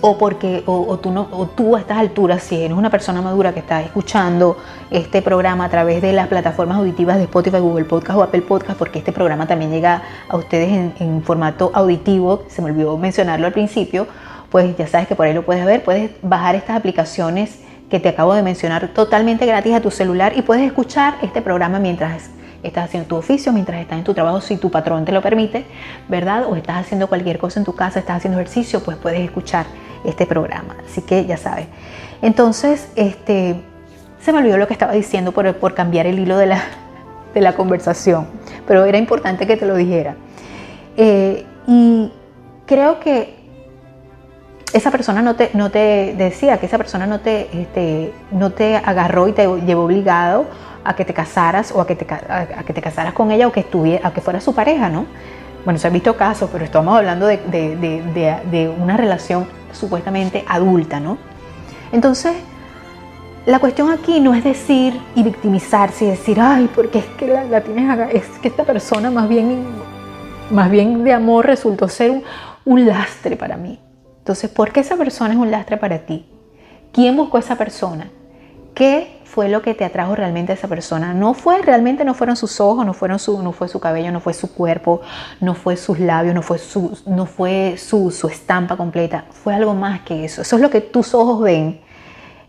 O 0.01 0.17
porque 0.17 0.63
o, 0.65 0.97
tú 0.97 1.11
no, 1.11 1.27
o 1.29 1.47
tú 1.47 1.75
a 1.75 1.81
estas 1.81 1.97
alturas, 1.97 2.41
si 2.41 2.55
eres 2.55 2.77
una 2.77 2.89
persona 2.89 3.21
madura 3.21 3.53
que 3.53 3.59
está 3.59 3.81
escuchando 3.81 4.55
este 4.91 5.21
programa 5.21 5.65
a 5.65 5.69
través 5.69 6.01
de 6.01 6.13
las 6.13 6.29
plataformas 6.29 6.77
auditivas 6.77 7.17
de 7.17 7.23
Spotify, 7.23 7.59
Google 7.59 7.83
Podcast 7.83 8.17
o 8.17 8.23
Apple 8.23 8.43
Podcast, 8.43 8.79
porque 8.79 8.99
este 8.99 9.11
programa 9.11 9.45
también 9.45 9.71
llega 9.71 10.01
a 10.29 10.37
ustedes 10.37 10.69
en, 10.69 10.93
en 10.99 11.21
formato 11.21 11.71
auditivo, 11.73 12.43
se 12.47 12.61
me 12.61 12.71
olvidó 12.71 12.97
mencionarlo 12.97 13.45
al 13.45 13.51
principio, 13.51 14.07
pues 14.49 14.75
ya 14.77 14.87
sabes 14.87 15.07
que 15.07 15.15
por 15.15 15.25
ahí 15.25 15.33
lo 15.33 15.45
puedes 15.45 15.65
ver, 15.65 15.83
puedes 15.83 16.11
bajar 16.21 16.55
estas 16.55 16.75
aplicaciones 16.75 17.59
que 17.89 17.99
te 17.99 18.09
acabo 18.09 18.33
de 18.33 18.43
mencionar 18.43 18.87
totalmente 18.89 19.45
gratis 19.45 19.73
a 19.73 19.81
tu 19.81 19.91
celular 19.91 20.33
y 20.35 20.41
puedes 20.41 20.65
escuchar 20.65 21.15
este 21.21 21.41
programa 21.41 21.79
mientras 21.79 22.29
estás 22.63 22.85
haciendo 22.85 23.07
tu 23.07 23.15
oficio, 23.15 23.53
mientras 23.53 23.81
estás 23.81 23.97
en 23.97 24.03
tu 24.03 24.13
trabajo, 24.13 24.41
si 24.41 24.57
tu 24.57 24.69
patrón 24.69 25.05
te 25.05 25.11
lo 25.11 25.21
permite, 25.21 25.65
¿verdad? 26.07 26.45
O 26.45 26.55
estás 26.55 26.77
haciendo 26.77 27.07
cualquier 27.07 27.37
cosa 27.39 27.59
en 27.59 27.65
tu 27.65 27.73
casa, 27.73 27.99
estás 27.99 28.17
haciendo 28.17 28.39
ejercicio, 28.39 28.81
pues 28.81 28.97
puedes 28.97 29.21
escuchar 29.21 29.65
este 30.03 30.25
programa. 30.25 30.75
Así 30.85 31.01
que 31.01 31.25
ya 31.25 31.37
sabes. 31.37 31.67
Entonces, 32.21 32.89
este, 32.95 33.55
se 34.19 34.33
me 34.33 34.39
olvidó 34.39 34.57
lo 34.57 34.67
que 34.67 34.73
estaba 34.73 34.91
diciendo 34.91 35.31
por, 35.31 35.55
por 35.55 35.73
cambiar 35.73 36.05
el 36.05 36.19
hilo 36.19 36.37
de 36.37 36.47
la, 36.47 36.61
de 37.33 37.41
la 37.41 37.53
conversación, 37.53 38.27
pero 38.67 38.85
era 38.85 38.97
importante 38.97 39.47
que 39.47 39.55
te 39.55 39.65
lo 39.65 39.75
dijera. 39.75 40.15
Eh, 40.97 41.45
y 41.65 42.11
creo 42.65 42.99
que 42.99 43.38
esa 44.73 44.91
persona 44.91 45.21
no 45.21 45.35
te, 45.35 45.51
no 45.53 45.71
te 45.71 46.13
decía, 46.17 46.57
que 46.59 46.65
esa 46.65 46.77
persona 46.77 47.07
no 47.07 47.19
te, 47.19 47.49
este, 47.61 48.13
no 48.31 48.51
te 48.51 48.77
agarró 48.77 49.27
y 49.27 49.33
te 49.33 49.47
llevó 49.61 49.85
obligado 49.85 50.45
a 50.83 50.95
que 50.95 51.05
te 51.05 51.13
casaras 51.13 51.71
o 51.71 51.81
a 51.81 51.87
que 51.87 51.95
te, 51.95 52.05
a, 52.13 52.63
que 52.63 52.73
te 52.73 52.81
casaras 52.81 53.13
con 53.13 53.31
ella 53.31 53.47
o 53.47 53.51
que, 53.51 53.61
estuviera, 53.61 54.07
a 54.07 54.13
que 54.13 54.21
fuera 54.21 54.39
su 54.39 54.53
pareja, 54.53 54.89
¿no? 54.89 55.05
Bueno, 55.65 55.79
se 55.79 55.87
han 55.87 55.93
visto 55.93 56.15
casos, 56.15 56.49
pero 56.51 56.63
estamos 56.63 56.95
hablando 56.95 57.25
de, 57.25 57.37
de, 57.37 58.75
una 58.79 58.95
relación 58.95 59.47
supuestamente 59.73 60.45
adulta, 60.47 60.99
¿no? 60.99 61.17
Entonces, 61.91 62.33
la 63.45 63.59
cuestión 63.59 63.91
aquí 63.91 64.19
no 64.19 64.33
es 64.33 64.43
decir 64.43 64.99
y 65.15 65.23
victimizarse 65.23 66.05
y 66.05 66.09
decir, 66.09 66.39
ay, 66.39 66.69
porque 66.73 66.99
es 66.99 67.05
que 67.05 67.27
la, 67.27 67.61
tienes 67.61 68.13
es 68.13 68.25
que 68.41 68.47
esta 68.47 68.63
persona 68.63 69.09
más 69.11 69.27
bien, 69.27 69.65
más 70.51 70.69
bien 70.69 71.03
de 71.03 71.13
amor 71.13 71.45
resultó 71.45 71.87
ser 71.87 72.11
un, 72.11 72.23
un 72.65 72.85
lastre 72.85 73.35
para 73.35 73.57
mí. 73.57 73.79
Entonces, 74.29 74.51
¿por 74.51 74.71
qué 74.71 74.81
esa 74.81 74.95
persona 74.95 75.33
es 75.33 75.39
un 75.39 75.49
lastre 75.49 75.77
para 75.77 76.05
ti? 76.05 76.23
¿Quién 76.93 77.17
buscó 77.17 77.37
a 77.37 77.39
esa 77.39 77.55
persona? 77.55 78.11
¿Qué 78.75 79.21
fue 79.23 79.49
lo 79.49 79.63
que 79.63 79.73
te 79.73 79.83
atrajo 79.83 80.13
realmente 80.13 80.51
a 80.51 80.55
esa 80.55 80.67
persona? 80.67 81.15
No 81.15 81.33
fue 81.33 81.59
realmente, 81.63 82.05
no 82.05 82.13
fueron 82.13 82.35
sus 82.35 82.61
ojos, 82.61 82.85
no, 82.85 82.93
fueron 82.93 83.17
su, 83.17 83.41
no 83.41 83.53
fue 83.53 83.67
su 83.67 83.79
cabello, 83.79 84.11
no 84.11 84.19
fue 84.19 84.35
su 84.35 84.53
cuerpo, 84.53 85.01
no 85.41 85.55
fue 85.55 85.77
sus 85.77 85.97
labios, 85.97 86.35
no 86.35 86.43
fue, 86.43 86.59
su, 86.59 86.95
no 87.07 87.25
fue 87.25 87.73
su, 87.79 88.11
su 88.11 88.27
estampa 88.27 88.77
completa. 88.77 89.25
Fue 89.31 89.55
algo 89.55 89.73
más 89.73 90.01
que 90.01 90.25
eso. 90.25 90.43
Eso 90.43 90.57
es 90.57 90.61
lo 90.61 90.69
que 90.69 90.81
tus 90.81 91.15
ojos 91.15 91.41
ven 91.41 91.81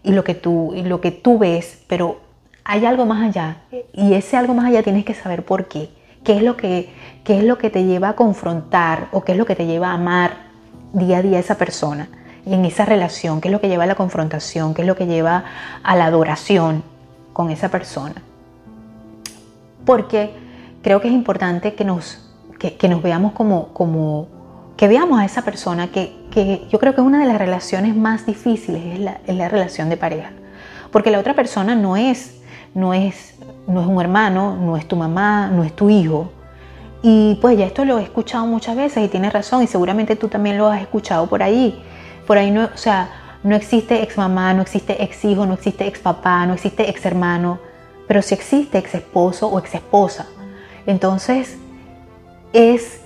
y 0.02 0.12
lo 0.12 0.22
que 0.22 0.34
tú, 0.34 0.74
y 0.74 0.82
lo 0.82 1.00
que 1.00 1.12
tú 1.12 1.38
ves, 1.38 1.82
pero 1.86 2.20
hay 2.62 2.84
algo 2.84 3.06
más 3.06 3.26
allá. 3.26 3.62
Y 3.94 4.12
ese 4.12 4.36
algo 4.36 4.52
más 4.52 4.66
allá 4.66 4.82
tienes 4.82 5.06
que 5.06 5.14
saber 5.14 5.46
por 5.46 5.66
qué. 5.66 5.88
¿Qué 6.24 6.36
es 6.36 6.42
lo 6.42 6.58
que, 6.58 6.92
qué 7.24 7.38
es 7.38 7.44
lo 7.44 7.56
que 7.56 7.70
te 7.70 7.84
lleva 7.84 8.10
a 8.10 8.16
confrontar 8.16 9.08
o 9.12 9.24
qué 9.24 9.32
es 9.32 9.38
lo 9.38 9.46
que 9.46 9.56
te 9.56 9.64
lleva 9.64 9.92
a 9.92 9.94
amar 9.94 10.49
día 10.92 11.18
a 11.18 11.22
día 11.22 11.38
esa 11.38 11.56
persona, 11.56 12.08
en 12.46 12.64
esa 12.64 12.84
relación, 12.84 13.40
qué 13.40 13.48
es 13.48 13.52
lo 13.52 13.60
que 13.60 13.68
lleva 13.68 13.84
a 13.84 13.86
la 13.86 13.94
confrontación, 13.94 14.74
qué 14.74 14.82
es 14.82 14.88
lo 14.88 14.96
que 14.96 15.06
lleva 15.06 15.44
a 15.82 15.96
la 15.96 16.06
adoración 16.06 16.82
con 17.32 17.50
esa 17.50 17.68
persona. 17.68 18.22
Porque 19.84 20.30
creo 20.82 21.00
que 21.00 21.08
es 21.08 21.14
importante 21.14 21.74
que 21.74 21.84
nos, 21.84 22.30
que, 22.58 22.88
nos 22.88 23.02
veamos 23.02 23.32
como, 23.32 23.68
como, 23.68 24.28
que 24.76 24.88
veamos 24.88 25.20
a 25.20 25.24
esa 25.24 25.42
persona 25.42 25.88
que, 25.88 26.16
que, 26.30 26.66
yo 26.70 26.78
creo 26.78 26.94
que 26.94 27.00
una 27.00 27.18
de 27.18 27.26
las 27.26 27.38
relaciones 27.38 27.96
más 27.96 28.26
difíciles, 28.26 28.82
es 28.94 29.00
la, 29.00 29.20
es 29.26 29.36
la 29.36 29.48
relación 29.48 29.88
de 29.88 29.96
pareja. 29.96 30.30
Porque 30.90 31.10
la 31.10 31.18
otra 31.20 31.34
persona 31.34 31.74
no 31.74 31.96
es, 31.96 32.40
no, 32.74 32.94
es, 32.94 33.34
no 33.66 33.80
es 33.80 33.86
un 33.86 34.00
hermano, 34.00 34.56
no 34.56 34.76
es 34.76 34.86
tu 34.88 34.96
mamá, 34.96 35.48
no 35.48 35.62
es 35.62 35.74
tu 35.74 35.88
hijo, 35.88 36.32
y 37.02 37.36
pues 37.40 37.56
ya 37.56 37.66
esto 37.66 37.84
lo 37.84 37.98
he 37.98 38.02
escuchado 38.02 38.46
muchas 38.46 38.76
veces 38.76 39.04
y 39.04 39.08
tienes 39.08 39.32
razón 39.32 39.62
y 39.62 39.66
seguramente 39.66 40.16
tú 40.16 40.28
también 40.28 40.58
lo 40.58 40.68
has 40.68 40.82
escuchado 40.82 41.26
por 41.26 41.42
ahí. 41.42 41.82
Por 42.26 42.36
ahí 42.36 42.50
no, 42.50 42.68
o 42.72 42.76
sea, 42.76 43.38
no 43.42 43.56
existe 43.56 44.02
ex 44.02 44.18
mamá, 44.18 44.52
no 44.52 44.62
existe 44.62 45.02
ex 45.02 45.24
hijo, 45.24 45.46
no 45.46 45.54
existe 45.54 45.86
ex 45.86 45.98
papá, 45.98 46.44
no 46.46 46.54
existe 46.54 46.88
ex 46.88 47.04
hermano, 47.06 47.58
pero 48.06 48.20
sí 48.20 48.34
existe 48.34 48.78
ex 48.78 48.94
esposo 48.94 49.48
o 49.48 49.58
ex 49.58 49.74
esposa. 49.74 50.26
Entonces, 50.86 51.56
es 52.52 53.00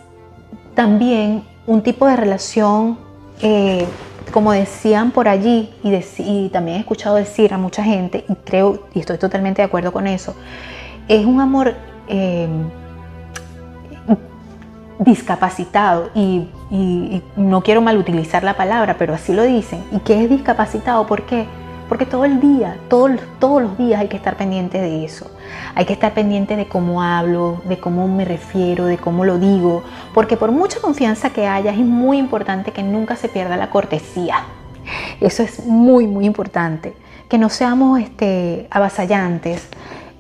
también 0.74 1.44
un 1.66 1.82
tipo 1.82 2.06
de 2.06 2.16
relación, 2.16 2.98
eh, 3.42 3.86
como 4.32 4.52
decían 4.52 5.12
por 5.12 5.28
allí, 5.28 5.72
y, 5.84 6.48
también 6.48 6.78
he 6.78 6.80
escuchado 6.80 7.14
decir 7.14 7.54
a 7.54 7.58
mucha 7.58 7.84
gente, 7.84 8.24
y 8.28 8.34
creo, 8.34 8.88
y 8.92 9.00
estoy 9.00 9.18
totalmente 9.18 9.62
de 9.62 9.66
acuerdo 9.66 9.92
con 9.92 10.08
eso, 10.08 10.34
es 11.06 11.24
un 11.24 11.40
amor 11.40 11.74
eh, 12.08 12.48
discapacitado, 14.98 16.10
y, 16.14 16.48
no 17.36 17.62
quiero 17.62 17.80
mal 17.80 17.98
utilizar 17.98 18.42
la 18.42 18.56
palabra, 18.56 18.96
pero 18.98 19.14
así 19.14 19.32
lo 19.32 19.42
dicen, 19.44 19.84
y 19.92 19.98
que 20.00 20.24
es 20.24 20.30
discapacitado, 20.30 21.06
¿por 21.06 21.22
qué? 21.22 21.46
Porque 21.88 22.06
todo 22.06 22.24
el 22.24 22.40
día, 22.40 22.78
todos, 22.88 23.12
todos 23.38 23.62
los 23.62 23.78
días 23.78 24.00
hay 24.00 24.08
que 24.08 24.16
estar 24.16 24.36
pendiente 24.36 24.80
de 24.80 25.04
eso. 25.04 25.30
Hay 25.74 25.84
que 25.84 25.92
estar 25.92 26.14
pendiente 26.14 26.56
de 26.56 26.66
cómo 26.66 27.02
hablo, 27.02 27.60
de 27.66 27.78
cómo 27.78 28.08
me 28.08 28.24
refiero, 28.24 28.86
de 28.86 28.96
cómo 28.96 29.24
lo 29.24 29.38
digo. 29.38 29.82
Porque 30.14 30.36
por 30.36 30.50
mucha 30.50 30.80
confianza 30.80 31.30
que 31.30 31.46
haya, 31.46 31.72
es 31.72 31.78
muy 31.78 32.18
importante 32.18 32.72
que 32.72 32.82
nunca 32.82 33.16
se 33.16 33.28
pierda 33.28 33.56
la 33.56 33.70
cortesía. 33.70 34.36
Eso 35.20 35.42
es 35.42 35.66
muy, 35.66 36.06
muy 36.06 36.24
importante. 36.24 36.96
Que 37.28 37.38
no 37.38 37.50
seamos 37.50 38.00
este, 38.00 38.66
avasallantes, 38.70 39.68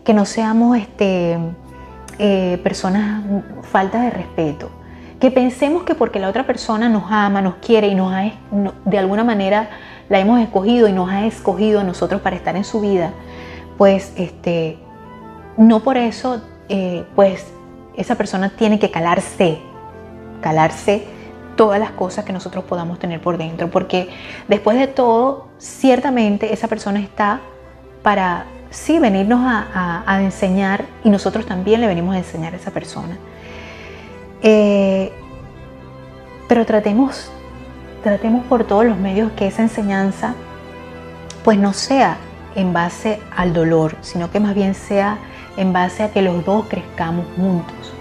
que 0.04 0.12
no 0.12 0.26
seamos 0.26 0.76
este, 0.76 1.38
eh, 2.18 2.60
personas 2.62 3.22
faltas 3.62 4.02
de 4.02 4.10
respeto. 4.10 4.70
Que 5.20 5.30
pensemos 5.30 5.84
que 5.84 5.94
porque 5.94 6.18
la 6.18 6.28
otra 6.28 6.46
persona 6.46 6.88
nos 6.88 7.04
ama, 7.10 7.40
nos 7.40 7.56
quiere 7.56 7.88
y 7.88 7.94
nos 7.94 8.12
ha, 8.12 8.30
de 8.84 8.98
alguna 8.98 9.24
manera 9.24 9.70
la 10.08 10.18
hemos 10.18 10.40
escogido 10.40 10.88
y 10.88 10.92
nos 10.92 11.10
ha 11.10 11.26
escogido 11.26 11.80
a 11.80 11.84
nosotros 11.84 12.20
para 12.20 12.36
estar 12.36 12.56
en 12.56 12.64
su 12.64 12.80
vida, 12.80 13.12
pues 13.78 14.12
este, 14.16 14.78
no 15.56 15.80
por 15.80 15.96
eso, 15.96 16.42
eh, 16.68 17.04
pues 17.14 17.46
esa 17.96 18.16
persona 18.16 18.50
tiene 18.50 18.78
que 18.78 18.90
calarse, 18.90 19.58
calarse 20.40 21.06
todas 21.56 21.78
las 21.78 21.92
cosas 21.92 22.24
que 22.24 22.32
nosotros 22.32 22.64
podamos 22.64 22.98
tener 22.98 23.20
por 23.20 23.38
dentro, 23.38 23.70
porque 23.70 24.08
después 24.48 24.76
de 24.78 24.88
todo, 24.88 25.48
ciertamente 25.58 26.52
esa 26.52 26.68
persona 26.68 27.00
está 27.00 27.40
para, 28.02 28.46
sí, 28.74 28.98
venirnos 28.98 29.40
a, 29.42 30.20
enseñar 30.20 30.84
y 31.02 31.10
nosotros 31.10 31.46
también 31.46 31.80
le 31.80 31.86
venimos 31.86 32.14
a 32.14 32.18
enseñar 32.18 32.52
a 32.52 32.56
esa 32.56 32.70
persona. 32.70 33.16
Eh, 34.42 35.12
pero 36.48 36.66
tratemos 36.66 37.30
tratemos 38.04 38.44
por 38.44 38.64
todos 38.64 38.84
los 38.84 38.98
medios 38.98 39.32
que 39.32 39.46
esa 39.46 39.62
enseñanza 39.62 40.34
pues 41.42 41.58
no 41.58 41.72
sea 41.72 42.18
en 42.54 42.74
base 42.74 43.18
al 43.34 43.54
dolor, 43.54 43.96
sino 44.02 44.30
que 44.30 44.40
más 44.40 44.54
bien 44.54 44.74
sea 44.74 45.16
en 45.56 45.72
base 45.72 46.02
a 46.02 46.12
que 46.12 46.20
los 46.20 46.44
dos 46.44 46.66
crezcamos 46.68 47.24
juntos. 47.36 47.94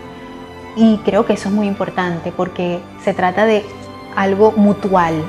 Y 0.75 0.97
creo 1.05 1.25
que 1.25 1.33
eso 1.33 1.47
es 1.47 1.55
muy 1.55 1.67
importante 1.67 2.33
porque 2.35 2.81
se 3.01 3.13
trata 3.13 3.45
de 3.45 3.63
algo 4.15 4.51
mutual, 4.51 5.23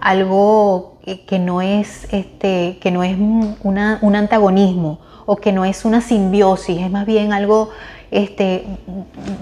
algo 0.00 0.97
que 1.26 1.38
no 1.38 1.62
es, 1.62 2.06
este, 2.12 2.78
que 2.80 2.90
no 2.90 3.02
es 3.02 3.16
un 3.18 4.14
antagonismo 4.16 5.00
o 5.26 5.36
que 5.36 5.52
no 5.52 5.64
es 5.64 5.84
una 5.84 6.00
simbiosis, 6.00 6.80
es 6.80 6.90
más 6.90 7.06
bien 7.06 7.32
algo 7.32 7.70
este, 8.10 8.64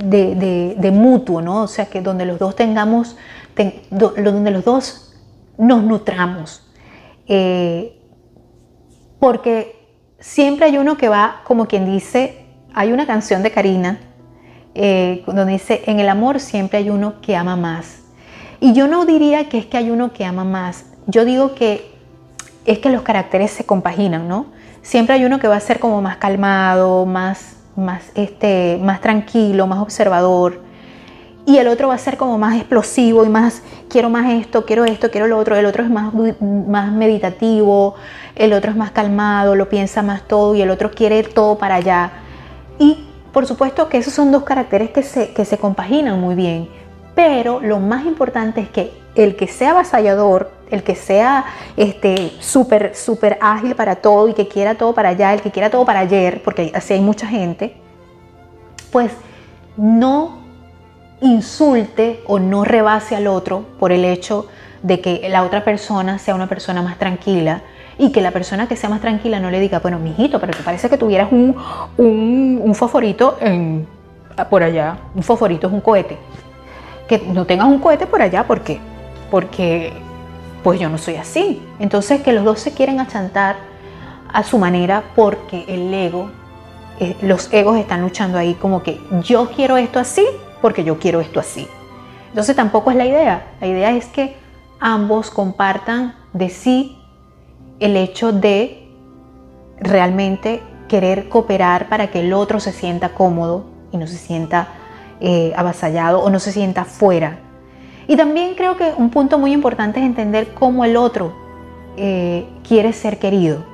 de, 0.04 0.90
mutuo, 0.92 1.42
¿no? 1.42 1.62
O 1.62 1.68
sea, 1.68 1.86
que 1.86 2.00
donde 2.00 2.26
los 2.26 2.38
dos 2.38 2.56
tengamos 2.56 3.16
donde 3.90 4.50
los 4.50 4.64
dos 4.64 5.14
nos 5.56 5.82
nutramos. 5.82 6.62
Eh, 7.26 7.98
porque 9.18 9.76
siempre 10.20 10.66
hay 10.66 10.78
uno 10.78 10.96
que 10.96 11.08
va, 11.08 11.40
como 11.44 11.66
quien 11.66 11.86
dice, 11.86 12.46
hay 12.74 12.92
una 12.92 13.06
canción 13.06 13.42
de 13.42 13.50
Karina 13.50 14.00
eh, 14.74 15.22
donde 15.26 15.52
dice, 15.52 15.82
en 15.86 16.00
el 16.00 16.08
amor 16.08 16.38
siempre 16.38 16.78
hay 16.78 16.90
uno 16.90 17.20
que 17.20 17.34
ama 17.34 17.56
más. 17.56 18.02
Y 18.60 18.72
yo 18.72 18.88
no 18.88 19.06
diría 19.06 19.48
que 19.48 19.58
es 19.58 19.66
que 19.66 19.76
hay 19.76 19.90
uno 19.90 20.12
que 20.12 20.24
ama 20.24 20.44
más, 20.44 20.84
yo 21.06 21.24
digo 21.24 21.54
que 21.54 21.90
es 22.64 22.78
que 22.78 22.90
los 22.90 23.02
caracteres 23.02 23.50
se 23.50 23.64
compaginan, 23.64 24.28
¿no? 24.28 24.46
Siempre 24.82 25.14
hay 25.14 25.24
uno 25.24 25.38
que 25.38 25.48
va 25.48 25.56
a 25.56 25.60
ser 25.60 25.78
como 25.78 26.02
más 26.02 26.16
calmado, 26.16 27.06
más, 27.06 27.56
más, 27.76 28.02
este, 28.14 28.78
más 28.82 29.00
tranquilo, 29.00 29.66
más 29.66 29.80
observador, 29.80 30.60
y 31.46 31.58
el 31.58 31.68
otro 31.68 31.88
va 31.88 31.94
a 31.94 31.98
ser 31.98 32.16
como 32.16 32.38
más 32.38 32.56
explosivo 32.56 33.24
y 33.24 33.28
más, 33.28 33.62
quiero 33.88 34.10
más 34.10 34.32
esto, 34.32 34.66
quiero 34.66 34.84
esto, 34.84 35.12
quiero 35.12 35.28
lo 35.28 35.38
otro, 35.38 35.54
el 35.54 35.64
otro 35.64 35.84
es 35.84 35.90
más, 35.90 36.12
más 36.40 36.90
meditativo, 36.90 37.94
el 38.34 38.52
otro 38.52 38.72
es 38.72 38.76
más 38.76 38.90
calmado, 38.90 39.54
lo 39.54 39.68
piensa 39.68 40.02
más 40.02 40.26
todo 40.26 40.56
y 40.56 40.62
el 40.62 40.70
otro 40.70 40.90
quiere 40.90 41.22
todo 41.22 41.56
para 41.56 41.76
allá. 41.76 42.10
Y 42.80 43.06
por 43.32 43.46
supuesto 43.46 43.88
que 43.88 43.98
esos 43.98 44.12
son 44.12 44.32
dos 44.32 44.42
caracteres 44.42 44.90
que 44.90 45.04
se, 45.04 45.32
que 45.32 45.44
se 45.44 45.56
compaginan 45.56 46.20
muy 46.20 46.34
bien, 46.34 46.68
pero 47.14 47.60
lo 47.60 47.78
más 47.78 48.06
importante 48.06 48.60
es 48.60 48.68
que 48.68 48.92
el 49.14 49.36
que 49.36 49.46
sea 49.46 49.70
avasallador, 49.70 50.50
el 50.70 50.82
que 50.82 50.94
sea 50.94 51.44
este 51.76 52.32
súper 52.40 52.94
súper 52.94 53.38
ágil 53.40 53.74
para 53.74 53.96
todo 53.96 54.28
y 54.28 54.34
que 54.34 54.48
quiera 54.48 54.74
todo 54.74 54.94
para 54.94 55.10
allá, 55.10 55.34
el 55.34 55.40
que 55.40 55.50
quiera 55.50 55.70
todo 55.70 55.84
para 55.84 56.00
ayer, 56.00 56.42
porque 56.42 56.72
así 56.74 56.94
hay 56.94 57.00
mucha 57.00 57.26
gente, 57.26 57.76
pues 58.90 59.12
no 59.76 60.38
insulte 61.20 62.22
o 62.26 62.38
no 62.38 62.64
rebase 62.64 63.16
al 63.16 63.26
otro 63.26 63.64
por 63.78 63.92
el 63.92 64.04
hecho 64.04 64.46
de 64.82 65.00
que 65.00 65.28
la 65.28 65.44
otra 65.44 65.64
persona 65.64 66.18
sea 66.18 66.34
una 66.34 66.48
persona 66.48 66.82
más 66.82 66.98
tranquila 66.98 67.62
y 67.98 68.12
que 68.12 68.20
la 68.20 68.30
persona 68.30 68.68
que 68.68 68.76
sea 68.76 68.90
más 68.90 69.00
tranquila 69.00 69.40
no 69.40 69.50
le 69.50 69.58
diga, 69.58 69.78
bueno, 69.78 69.98
mijito, 69.98 70.38
pero 70.38 70.52
te 70.52 70.62
parece 70.62 70.90
que 70.90 70.98
tuvieras 70.98 71.32
un, 71.32 71.56
un, 71.96 72.60
un 72.62 72.74
fosforito 72.74 73.38
en, 73.40 73.86
por 74.44 74.62
allá. 74.62 74.98
Un 75.14 75.22
fosforito 75.22 75.66
es 75.66 75.72
un 75.72 75.80
cohete. 75.80 76.18
Que 77.08 77.18
no 77.18 77.46
tengas 77.46 77.68
un 77.68 77.78
cohete 77.78 78.06
por 78.06 78.20
allá, 78.20 78.46
¿por 78.46 78.60
qué? 78.60 78.78
Porque 79.30 79.92
pues 80.62 80.80
yo 80.80 80.88
no 80.88 80.98
soy 80.98 81.16
así. 81.16 81.62
Entonces 81.78 82.22
que 82.22 82.32
los 82.32 82.44
dos 82.44 82.60
se 82.60 82.72
quieren 82.72 83.00
achantar 83.00 83.56
a 84.32 84.42
su 84.42 84.58
manera 84.58 85.02
porque 85.14 85.64
el 85.68 85.92
ego, 85.92 86.30
eh, 87.00 87.16
los 87.22 87.52
egos 87.52 87.78
están 87.78 88.02
luchando 88.02 88.38
ahí 88.38 88.54
como 88.54 88.82
que 88.82 89.00
yo 89.22 89.50
quiero 89.50 89.76
esto 89.76 89.98
así 89.98 90.26
porque 90.60 90.84
yo 90.84 90.98
quiero 90.98 91.20
esto 91.20 91.40
así. 91.40 91.68
Entonces 92.28 92.56
tampoco 92.56 92.90
es 92.90 92.96
la 92.96 93.06
idea. 93.06 93.46
La 93.60 93.66
idea 93.66 93.92
es 93.92 94.06
que 94.06 94.36
ambos 94.80 95.30
compartan 95.30 96.14
de 96.32 96.50
sí 96.50 96.98
el 97.80 97.96
hecho 97.96 98.32
de 98.32 98.88
realmente 99.78 100.62
querer 100.88 101.28
cooperar 101.28 101.88
para 101.88 102.08
que 102.08 102.20
el 102.20 102.32
otro 102.32 102.60
se 102.60 102.72
sienta 102.72 103.10
cómodo 103.10 103.64
y 103.92 103.96
no 103.96 104.06
se 104.06 104.16
sienta 104.16 104.68
eh, 105.20 105.52
avasallado 105.56 106.20
o 106.20 106.30
no 106.30 106.38
se 106.38 106.52
sienta 106.52 106.84
fuera. 106.84 107.38
Y 108.08 108.16
también 108.16 108.54
creo 108.54 108.76
que 108.76 108.92
un 108.96 109.10
punto 109.10 109.38
muy 109.38 109.52
importante 109.52 110.00
es 110.00 110.06
entender 110.06 110.54
cómo 110.54 110.84
el 110.84 110.96
otro 110.96 111.34
eh, 111.96 112.46
quiere 112.66 112.92
ser 112.92 113.18
querido. 113.18 113.64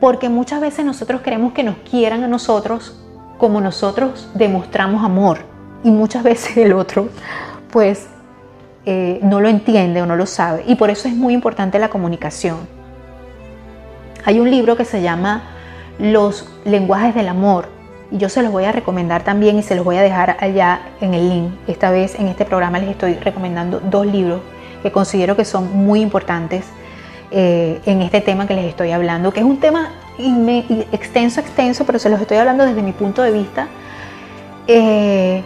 Porque 0.00 0.28
muchas 0.28 0.60
veces 0.60 0.84
nosotros 0.84 1.22
queremos 1.22 1.52
que 1.52 1.62
nos 1.62 1.76
quieran 1.88 2.22
a 2.24 2.28
nosotros 2.28 3.00
como 3.38 3.60
nosotros 3.60 4.28
demostramos 4.34 5.04
amor 5.04 5.38
y 5.82 5.90
muchas 5.90 6.22
veces 6.22 6.56
el 6.56 6.72
otro 6.72 7.08
pues 7.70 8.06
eh, 8.86 9.18
no 9.22 9.40
lo 9.40 9.48
entiende 9.48 10.02
o 10.02 10.06
no 10.06 10.16
lo 10.16 10.26
sabe 10.26 10.62
y 10.66 10.76
por 10.76 10.90
eso 10.90 11.08
es 11.08 11.14
muy 11.14 11.34
importante 11.34 11.78
la 11.78 11.88
comunicación. 11.88 12.58
Hay 14.24 14.40
un 14.40 14.50
libro 14.50 14.76
que 14.76 14.84
se 14.84 15.02
llama 15.02 15.42
Los 15.98 16.48
lenguajes 16.64 17.14
del 17.14 17.28
amor 17.28 17.68
y 18.10 18.18
yo 18.18 18.28
se 18.28 18.42
los 18.42 18.52
voy 18.52 18.64
a 18.64 18.72
recomendar 18.72 19.22
también 19.22 19.58
y 19.58 19.62
se 19.62 19.74
los 19.74 19.84
voy 19.84 19.96
a 19.96 20.02
dejar 20.02 20.36
allá 20.40 20.80
en 21.00 21.14
el 21.14 21.28
link. 21.28 21.52
Esta 21.66 21.90
vez 21.90 22.18
en 22.18 22.28
este 22.28 22.44
programa 22.44 22.78
les 22.78 22.90
estoy 22.90 23.14
recomendando 23.14 23.80
dos 23.80 24.06
libros 24.06 24.40
que 24.82 24.92
considero 24.92 25.36
que 25.36 25.44
son 25.44 25.76
muy 25.76 26.00
importantes 26.00 26.64
eh, 27.30 27.80
en 27.86 28.02
este 28.02 28.20
tema 28.20 28.46
que 28.46 28.54
les 28.54 28.66
estoy 28.66 28.90
hablando, 28.90 29.32
que 29.32 29.40
es 29.40 29.46
un 29.46 29.58
tema 29.58 29.90
extenso, 30.92 31.40
extenso, 31.40 31.84
pero 31.84 31.98
se 31.98 32.08
los 32.08 32.20
estoy 32.20 32.36
hablando 32.36 32.64
desde 32.64 32.82
mi 32.82 32.92
punto 32.92 33.22
de 33.22 33.32
vista. 33.32 33.68
Eh, 34.66 35.42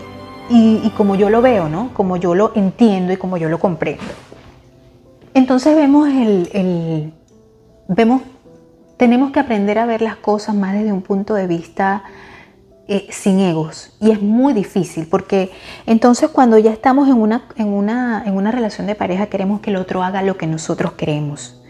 y, 0.50 0.90
como 0.96 1.14
yo 1.14 1.30
lo 1.30 1.42
veo, 1.42 1.68
¿no? 1.68 1.90
Como 1.94 2.16
yo 2.16 2.34
lo 2.34 2.52
entiendo 2.54 3.12
y 3.12 3.16
como 3.16 3.36
yo 3.36 3.48
lo 3.48 3.58
comprendo. 3.58 4.02
Entonces 5.34 5.76
vemos 5.76 6.08
el, 6.08 7.12
vemos, 7.86 8.22
tenemos 8.96 9.30
que 9.30 9.40
aprender 9.40 9.78
a 9.78 9.86
ver 9.86 10.02
las 10.02 10.16
cosas 10.16 10.54
más 10.54 10.72
desde 10.72 10.92
un 10.92 11.02
punto 11.02 11.34
de 11.34 11.46
vista 11.46 12.02
eh, 12.90 13.06
sin 13.10 13.38
egos. 13.40 13.92
Y 14.00 14.12
es 14.12 14.22
muy 14.22 14.54
difícil 14.54 15.06
porque 15.06 15.50
entonces 15.84 16.30
cuando 16.30 16.56
ya 16.56 16.72
estamos 16.72 17.06
en 17.08 17.16
una, 17.16 17.44
en, 17.56 17.68
una, 17.68 18.22
en 18.24 18.34
una 18.34 18.50
relación 18.50 18.86
de 18.86 18.94
pareja 18.94 19.26
queremos 19.26 19.60
que 19.60 19.68
el 19.68 19.76
otro 19.76 20.02
haga 20.02 20.22
lo 20.22 20.38
que 20.38 20.46
nosotros 20.46 20.92
queremos. 20.92 21.60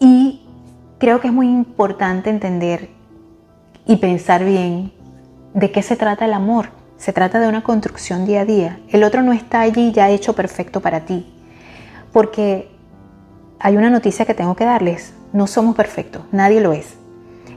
Y 0.00 0.42
creo 0.98 1.20
que 1.20 1.28
es 1.28 1.32
muy 1.32 1.46
importante 1.46 2.28
entender 2.28 2.88
y 3.86 3.96
pensar 3.96 4.44
bien 4.44 4.92
de 5.54 5.70
qué 5.70 5.82
se 5.82 5.94
trata 5.94 6.24
el 6.24 6.32
amor. 6.32 6.70
Se 6.96 7.12
trata 7.12 7.38
de 7.38 7.48
una 7.48 7.62
construcción 7.62 8.26
día 8.26 8.40
a 8.40 8.44
día. 8.44 8.80
El 8.88 9.04
otro 9.04 9.22
no 9.22 9.32
está 9.32 9.60
allí 9.60 9.92
ya 9.92 10.10
hecho 10.10 10.34
perfecto 10.34 10.80
para 10.80 11.04
ti. 11.04 11.32
Porque 12.12 12.68
hay 13.60 13.76
una 13.76 13.90
noticia 13.90 14.24
que 14.24 14.34
tengo 14.34 14.56
que 14.56 14.64
darles. 14.64 15.14
No 15.32 15.46
somos 15.46 15.76
perfectos, 15.76 16.22
nadie 16.32 16.60
lo 16.60 16.72
es. 16.72 16.94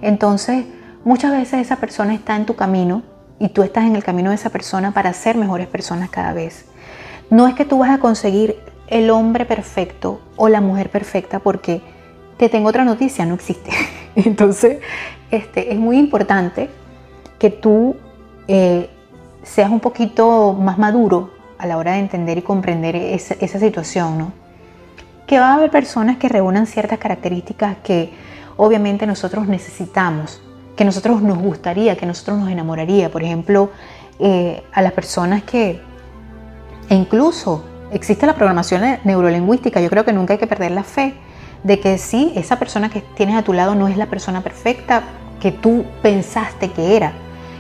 Entonces, 0.03 0.65
muchas 1.03 1.31
veces 1.31 1.61
esa 1.61 1.77
persona 1.77 2.13
está 2.13 2.35
en 2.35 2.45
tu 2.45 2.55
camino 2.55 3.03
y 3.39 3.49
tú 3.49 3.63
estás 3.63 3.85
en 3.85 3.95
el 3.95 4.03
camino 4.03 4.29
de 4.29 4.35
esa 4.35 4.49
persona 4.49 4.91
para 4.91 5.13
ser 5.13 5.35
mejores 5.35 5.67
personas 5.67 6.09
cada 6.09 6.33
vez. 6.33 6.65
No 7.29 7.47
es 7.47 7.55
que 7.55 7.65
tú 7.65 7.79
vas 7.79 7.89
a 7.89 7.97
conseguir 7.97 8.59
el 8.87 9.09
hombre 9.09 9.45
perfecto 9.45 10.21
o 10.35 10.49
la 10.49 10.61
mujer 10.61 10.89
perfecta 10.89 11.39
porque 11.39 11.81
te 12.37 12.49
tengo 12.49 12.69
otra 12.69 12.83
noticia, 12.83 13.25
no 13.25 13.35
existe. 13.35 13.71
Entonces, 14.15 14.79
este, 15.31 15.73
es 15.73 15.79
muy 15.79 15.97
importante 15.97 16.69
que 17.39 17.49
tú 17.49 17.95
eh, 18.47 18.89
seas 19.43 19.71
un 19.71 19.79
poquito 19.79 20.53
más 20.53 20.77
maduro 20.77 21.31
a 21.57 21.65
la 21.65 21.77
hora 21.77 21.93
de 21.93 21.99
entender 21.99 22.37
y 22.37 22.41
comprender 22.41 22.95
esa, 22.95 23.35
esa 23.35 23.59
situación, 23.59 24.17
¿no? 24.17 24.33
Que 25.25 25.39
va 25.39 25.51
a 25.51 25.53
haber 25.55 25.71
personas 25.71 26.17
que 26.17 26.27
reúnan 26.27 26.67
ciertas 26.67 26.99
características 26.99 27.77
que 27.83 28.11
obviamente 28.57 29.07
nosotros 29.07 29.47
necesitamos, 29.47 30.41
que 30.75 30.85
nosotros 30.85 31.21
nos 31.21 31.37
gustaría, 31.37 31.97
que 31.97 32.05
nosotros 32.05 32.39
nos 32.39 32.49
enamoraría. 32.49 33.11
Por 33.11 33.23
ejemplo, 33.23 33.69
eh, 34.19 34.63
a 34.71 34.81
las 34.81 34.93
personas 34.93 35.43
que, 35.43 35.81
e 36.89 36.95
incluso 36.95 37.63
existe 37.91 38.25
la 38.25 38.35
programación 38.35 38.99
neurolingüística, 39.03 39.81
yo 39.81 39.89
creo 39.89 40.05
que 40.05 40.13
nunca 40.13 40.33
hay 40.33 40.39
que 40.39 40.47
perder 40.47 40.71
la 40.71 40.83
fe 40.83 41.15
de 41.63 41.79
que 41.79 41.97
sí, 41.97 42.31
esa 42.35 42.57
persona 42.57 42.89
que 42.89 43.01
tienes 43.15 43.35
a 43.35 43.43
tu 43.43 43.53
lado 43.53 43.75
no 43.75 43.87
es 43.87 43.97
la 43.97 44.07
persona 44.07 44.41
perfecta 44.41 45.03
que 45.39 45.51
tú 45.51 45.85
pensaste 46.01 46.71
que 46.71 46.95
era. 46.95 47.13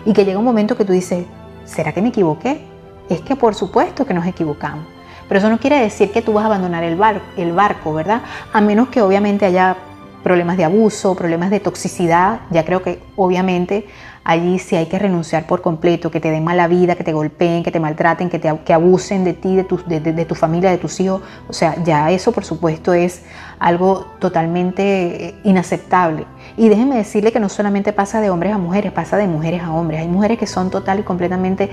Y 0.05 0.13
que 0.13 0.25
llega 0.25 0.39
un 0.39 0.45
momento 0.45 0.75
que 0.75 0.85
tú 0.85 0.93
dices, 0.93 1.25
¿será 1.65 1.93
que 1.93 2.01
me 2.01 2.09
equivoqué? 2.09 2.65
Es 3.09 3.21
que 3.21 3.35
por 3.35 3.53
supuesto 3.53 4.05
que 4.05 4.13
nos 4.13 4.25
equivocamos. 4.25 4.85
Pero 5.27 5.39
eso 5.39 5.49
no 5.49 5.59
quiere 5.59 5.79
decir 5.79 6.11
que 6.11 6.21
tú 6.21 6.33
vas 6.33 6.43
a 6.43 6.47
abandonar 6.47 6.83
el, 6.83 6.95
bar, 6.95 7.21
el 7.37 7.53
barco, 7.53 7.93
¿verdad? 7.93 8.21
A 8.51 8.61
menos 8.61 8.89
que 8.89 9.01
obviamente 9.01 9.45
haya 9.45 9.77
problemas 10.23 10.57
de 10.57 10.65
abuso, 10.65 11.15
problemas 11.15 11.49
de 11.49 11.59
toxicidad, 11.59 12.41
ya 12.51 12.63
creo 12.65 12.83
que 12.83 13.01
obviamente 13.15 13.85
allí 14.23 14.59
sí 14.59 14.75
hay 14.75 14.85
que 14.85 14.99
renunciar 14.99 15.47
por 15.47 15.61
completo, 15.61 16.11
que 16.11 16.19
te 16.19 16.29
den 16.29 16.43
mala 16.43 16.67
vida, 16.67 16.95
que 16.95 17.03
te 17.03 17.13
golpeen, 17.13 17.63
que 17.63 17.71
te 17.71 17.79
maltraten, 17.79 18.29
que, 18.29 18.39
te, 18.39 18.55
que 18.59 18.73
abusen 18.73 19.23
de 19.23 19.33
ti, 19.33 19.55
de 19.55 19.63
tu, 19.63 19.77
de, 19.85 20.25
tu 20.25 20.35
familia, 20.35 20.69
de 20.69 20.77
tus 20.77 20.99
hijos. 20.99 21.21
O 21.49 21.53
sea, 21.53 21.81
ya 21.83 22.11
eso 22.11 22.31
por 22.31 22.45
supuesto 22.45 22.93
es 22.93 23.23
algo 23.59 24.05
totalmente 24.19 25.27
eh, 25.27 25.35
inaceptable. 25.43 26.25
Y 26.57 26.69
déjenme 26.69 26.97
decirle 26.97 27.31
que 27.31 27.39
no 27.39 27.49
solamente 27.49 27.93
pasa 27.93 28.21
de 28.21 28.29
hombres 28.29 28.53
a 28.53 28.57
mujeres, 28.57 28.91
pasa 28.91 29.17
de 29.17 29.27
mujeres 29.27 29.63
a 29.63 29.71
hombres. 29.71 30.01
Hay 30.01 30.07
mujeres 30.07 30.37
que 30.37 30.47
son 30.47 30.69
total 30.69 30.99
y 30.99 31.03
completamente 31.03 31.69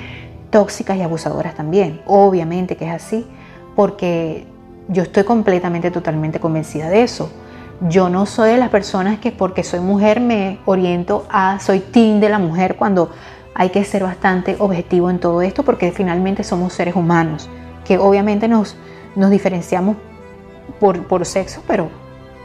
tóxicas 0.50 0.96
y 0.96 1.02
abusadoras 1.02 1.54
también. 1.54 2.00
Obviamente 2.06 2.76
que 2.76 2.86
es 2.86 2.92
así, 2.92 3.26
porque 3.76 4.46
yo 4.88 5.02
estoy 5.02 5.24
completamente, 5.24 5.90
totalmente 5.90 6.40
convencida 6.40 6.88
de 6.88 7.02
eso. 7.02 7.30
Yo 7.80 8.08
no 8.08 8.26
soy 8.26 8.50
de 8.50 8.56
las 8.56 8.70
personas 8.70 9.20
que 9.20 9.30
porque 9.30 9.62
soy 9.62 9.78
mujer 9.78 10.20
me 10.20 10.58
oriento 10.64 11.26
a, 11.30 11.60
soy 11.60 11.78
team 11.78 12.18
de 12.18 12.28
la 12.28 12.40
mujer 12.40 12.74
cuando 12.74 13.10
hay 13.54 13.70
que 13.70 13.84
ser 13.84 14.02
bastante 14.02 14.56
objetivo 14.58 15.10
en 15.10 15.20
todo 15.20 15.42
esto 15.42 15.62
porque 15.62 15.92
finalmente 15.92 16.42
somos 16.42 16.72
seres 16.72 16.96
humanos, 16.96 17.48
que 17.84 17.98
obviamente 17.98 18.48
nos, 18.48 18.76
nos 19.14 19.30
diferenciamos 19.30 19.96
por, 20.80 21.04
por 21.04 21.24
sexo, 21.24 21.62
pero 21.68 21.88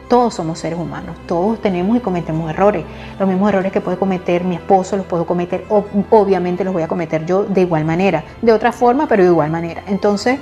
todos 0.08 0.36
somos 0.36 0.60
seres 0.60 0.78
humanos, 0.78 1.15
todos 1.28 1.60
tenemos 1.60 1.98
y 1.98 2.00
cometemos 2.00 2.52
errores. 2.52 2.86
Los 3.19 3.28
mismos 3.28 3.50
errores 3.50 3.72
que 3.72 3.82
puede 3.82 3.98
cometer 3.98 4.43
mi 4.43 4.54
esposo 4.54 4.98
los 4.98 5.08
puedo 5.08 5.26
cometer, 5.26 5.65
obviamente 6.12 6.63
los 6.63 6.74
voy 6.74 6.84
a 6.84 6.88
cometer 6.88 7.26
yo 7.26 7.43
de 7.43 7.62
igual 7.62 7.86
manera, 7.86 8.24
de 8.41 8.54
otra 8.54 8.72
forma, 8.72 9.08
pero 9.08 9.24
de 9.24 9.30
igual 9.30 9.50
manera. 9.50 9.82
Entonces, 9.88 10.39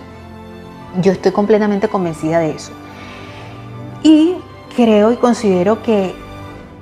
yo 1.01 1.13
estoy 1.13 1.31
completamente 1.31 1.87
convencida 1.87 2.39
de 2.39 2.51
eso. 2.51 2.73
Y 4.03 4.35
creo 4.75 5.11
y 5.11 5.17
considero 5.17 5.83
que 5.83 6.13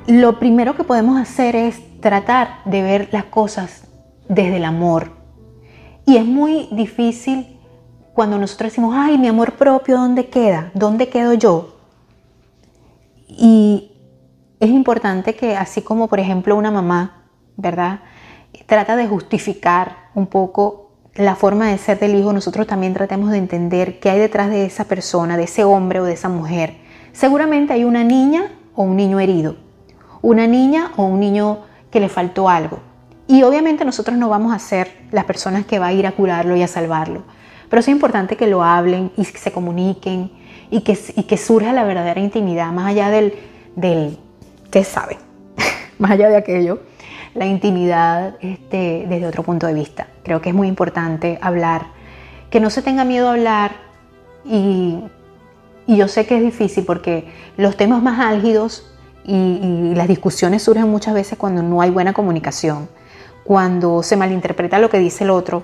lo 0.08 0.40
primero 0.40 0.76
que 0.76 0.84
podemos 0.84 1.20
hacer 1.20 1.56
es 1.56 1.82
tratar 2.02 2.62
de 2.66 2.82
ver 2.82 3.10
las 3.12 3.26
cosas 3.26 3.84
desde 4.28 4.58
el 4.58 4.66
amor. 4.66 5.12
Y 6.06 6.18
es 6.18 6.26
muy 6.26 6.68
difícil 6.72 7.60
cuando 8.14 8.38
nosotros 8.38 8.72
decimos, 8.72 8.96
ay, 8.98 9.18
mi 9.18 9.28
amor 9.28 9.54
propio, 9.54 9.98
¿dónde 9.98 10.28
queda? 10.28 10.72
¿Dónde 10.74 11.10
quedo 11.10 11.34
yo? 11.34 11.76
Y 13.28 13.92
es 14.60 14.70
importante 14.70 15.36
que 15.36 15.56
así 15.56 15.82
como 15.82 16.08
por 16.08 16.20
ejemplo 16.20 16.56
una 16.56 16.72
mamá, 16.72 17.28
¿verdad? 17.56 18.02
Trata 18.66 18.96
de 18.96 19.08
justificar 19.08 20.10
un 20.16 20.28
poco 20.28 20.92
la 21.16 21.36
forma 21.36 21.68
de 21.68 21.78
ser 21.78 22.00
del 22.00 22.16
hijo, 22.16 22.34
nosotros 22.34 22.66
también 22.66 22.94
tratemos 22.94 23.32
de 23.32 23.38
entender 23.38 24.00
qué 24.00 24.10
hay 24.10 24.20
detrás 24.20 24.50
de 24.50 24.66
esa 24.66 24.86
persona, 24.86 25.38
de 25.38 25.44
ese 25.44 25.64
hombre 25.64 26.00
o 26.00 26.06
de 26.06 26.14
esa 26.14 26.30
mujer 26.30 26.89
Seguramente 27.20 27.74
hay 27.74 27.84
una 27.84 28.06
niña 28.06 28.50
o 28.76 28.84
un 28.84 28.96
niño 28.96 29.20
herido, 29.20 29.58
una 30.22 30.48
niña 30.48 30.94
o 30.96 31.04
un 31.04 31.20
niño 31.20 31.66
que 31.92 32.00
le 32.00 32.08
faltó 32.08 32.48
algo. 32.48 32.80
Y 33.28 33.44
obviamente 33.44 33.84
nosotros 33.84 34.18
no 34.18 34.30
vamos 34.30 34.54
a 34.54 34.60
ser 34.60 34.90
las 35.12 35.26
personas 35.26 35.66
que 35.66 35.80
va 35.80 35.88
a 35.88 35.92
ir 35.92 36.08
a 36.08 36.14
curarlo 36.14 36.56
y 36.56 36.64
a 36.64 36.68
salvarlo. 36.70 37.24
Pero 37.70 37.82
es 37.82 37.90
importante 37.90 38.38
que 38.38 38.48
lo 38.48 38.64
hablen 38.64 39.12
y 39.18 39.26
se 39.26 39.52
comuniquen 39.52 40.32
y 40.72 40.80
que, 40.80 40.96
que 40.96 41.36
surja 41.36 41.74
la 41.74 41.84
verdadera 41.84 42.22
intimidad, 42.22 42.72
más 42.72 42.88
allá 42.88 43.10
del, 43.10 43.34
del 43.76 44.18
ustedes 44.64 44.88
saben, 44.88 45.18
más 46.00 46.12
allá 46.12 46.30
de 46.30 46.38
aquello, 46.38 46.84
la 47.34 47.48
intimidad 47.48 48.36
este, 48.40 49.08
desde 49.10 49.28
otro 49.28 49.44
punto 49.44 49.68
de 49.68 49.74
vista. 49.74 50.08
Creo 50.24 50.40
que 50.40 50.48
es 50.48 50.56
muy 50.56 50.70
importante 50.70 51.38
hablar, 51.42 51.88
que 52.50 52.62
no 52.62 52.70
se 52.70 52.82
tenga 52.82 53.04
miedo 53.04 53.28
a 53.28 53.34
hablar 53.34 53.72
y 54.46 55.04
y 55.90 55.98
yo 55.98 56.08
sé 56.08 56.28
que 56.28 56.38
es 56.38 56.44
difícil 56.44 56.86
porque 56.86 57.26
los 57.58 57.76
temas 57.76 58.04
más 58.04 58.20
álgidos 58.20 58.86
y, 59.26 59.96
las 59.96 60.08
discusiones 60.08 60.62
surgen 60.62 60.88
muchas 60.88 61.16
veces 61.16 61.36
cuando 61.36 61.64
no 61.64 61.82
hay 61.82 61.90
buena 61.90 62.14
comunicación, 62.14 62.88
cuando 63.44 64.04
se 64.04 64.16
malinterpreta 64.16 64.78
lo 64.78 64.92
que 64.92 65.00
dice 65.00 65.24
el 65.24 65.32
otro, 65.32 65.64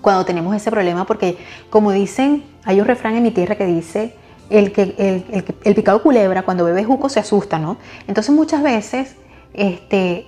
cuando 0.00 0.24
tenemos 0.24 0.54
ese 0.54 0.70
problema, 0.70 1.06
porque 1.06 1.38
como 1.70 1.90
dicen, 1.90 2.44
hay 2.62 2.80
un 2.80 2.86
refrán 2.86 3.16
en 3.16 3.24
mi 3.24 3.32
tierra 3.32 3.56
que 3.56 3.66
dice, 3.66 4.14
el, 4.48 4.70
que, 4.70 4.94
el, 4.96 5.44
el, 5.64 5.74
picado 5.74 6.04
culebra 6.04 6.44
cuando 6.44 6.64
bebe 6.64 6.84
jugo 6.84 7.08
se 7.08 7.18
asusta, 7.18 7.58
¿no? 7.58 7.78
Entonces 8.06 8.32
muchas 8.32 8.62
veces, 8.62 9.16
este, 9.54 10.24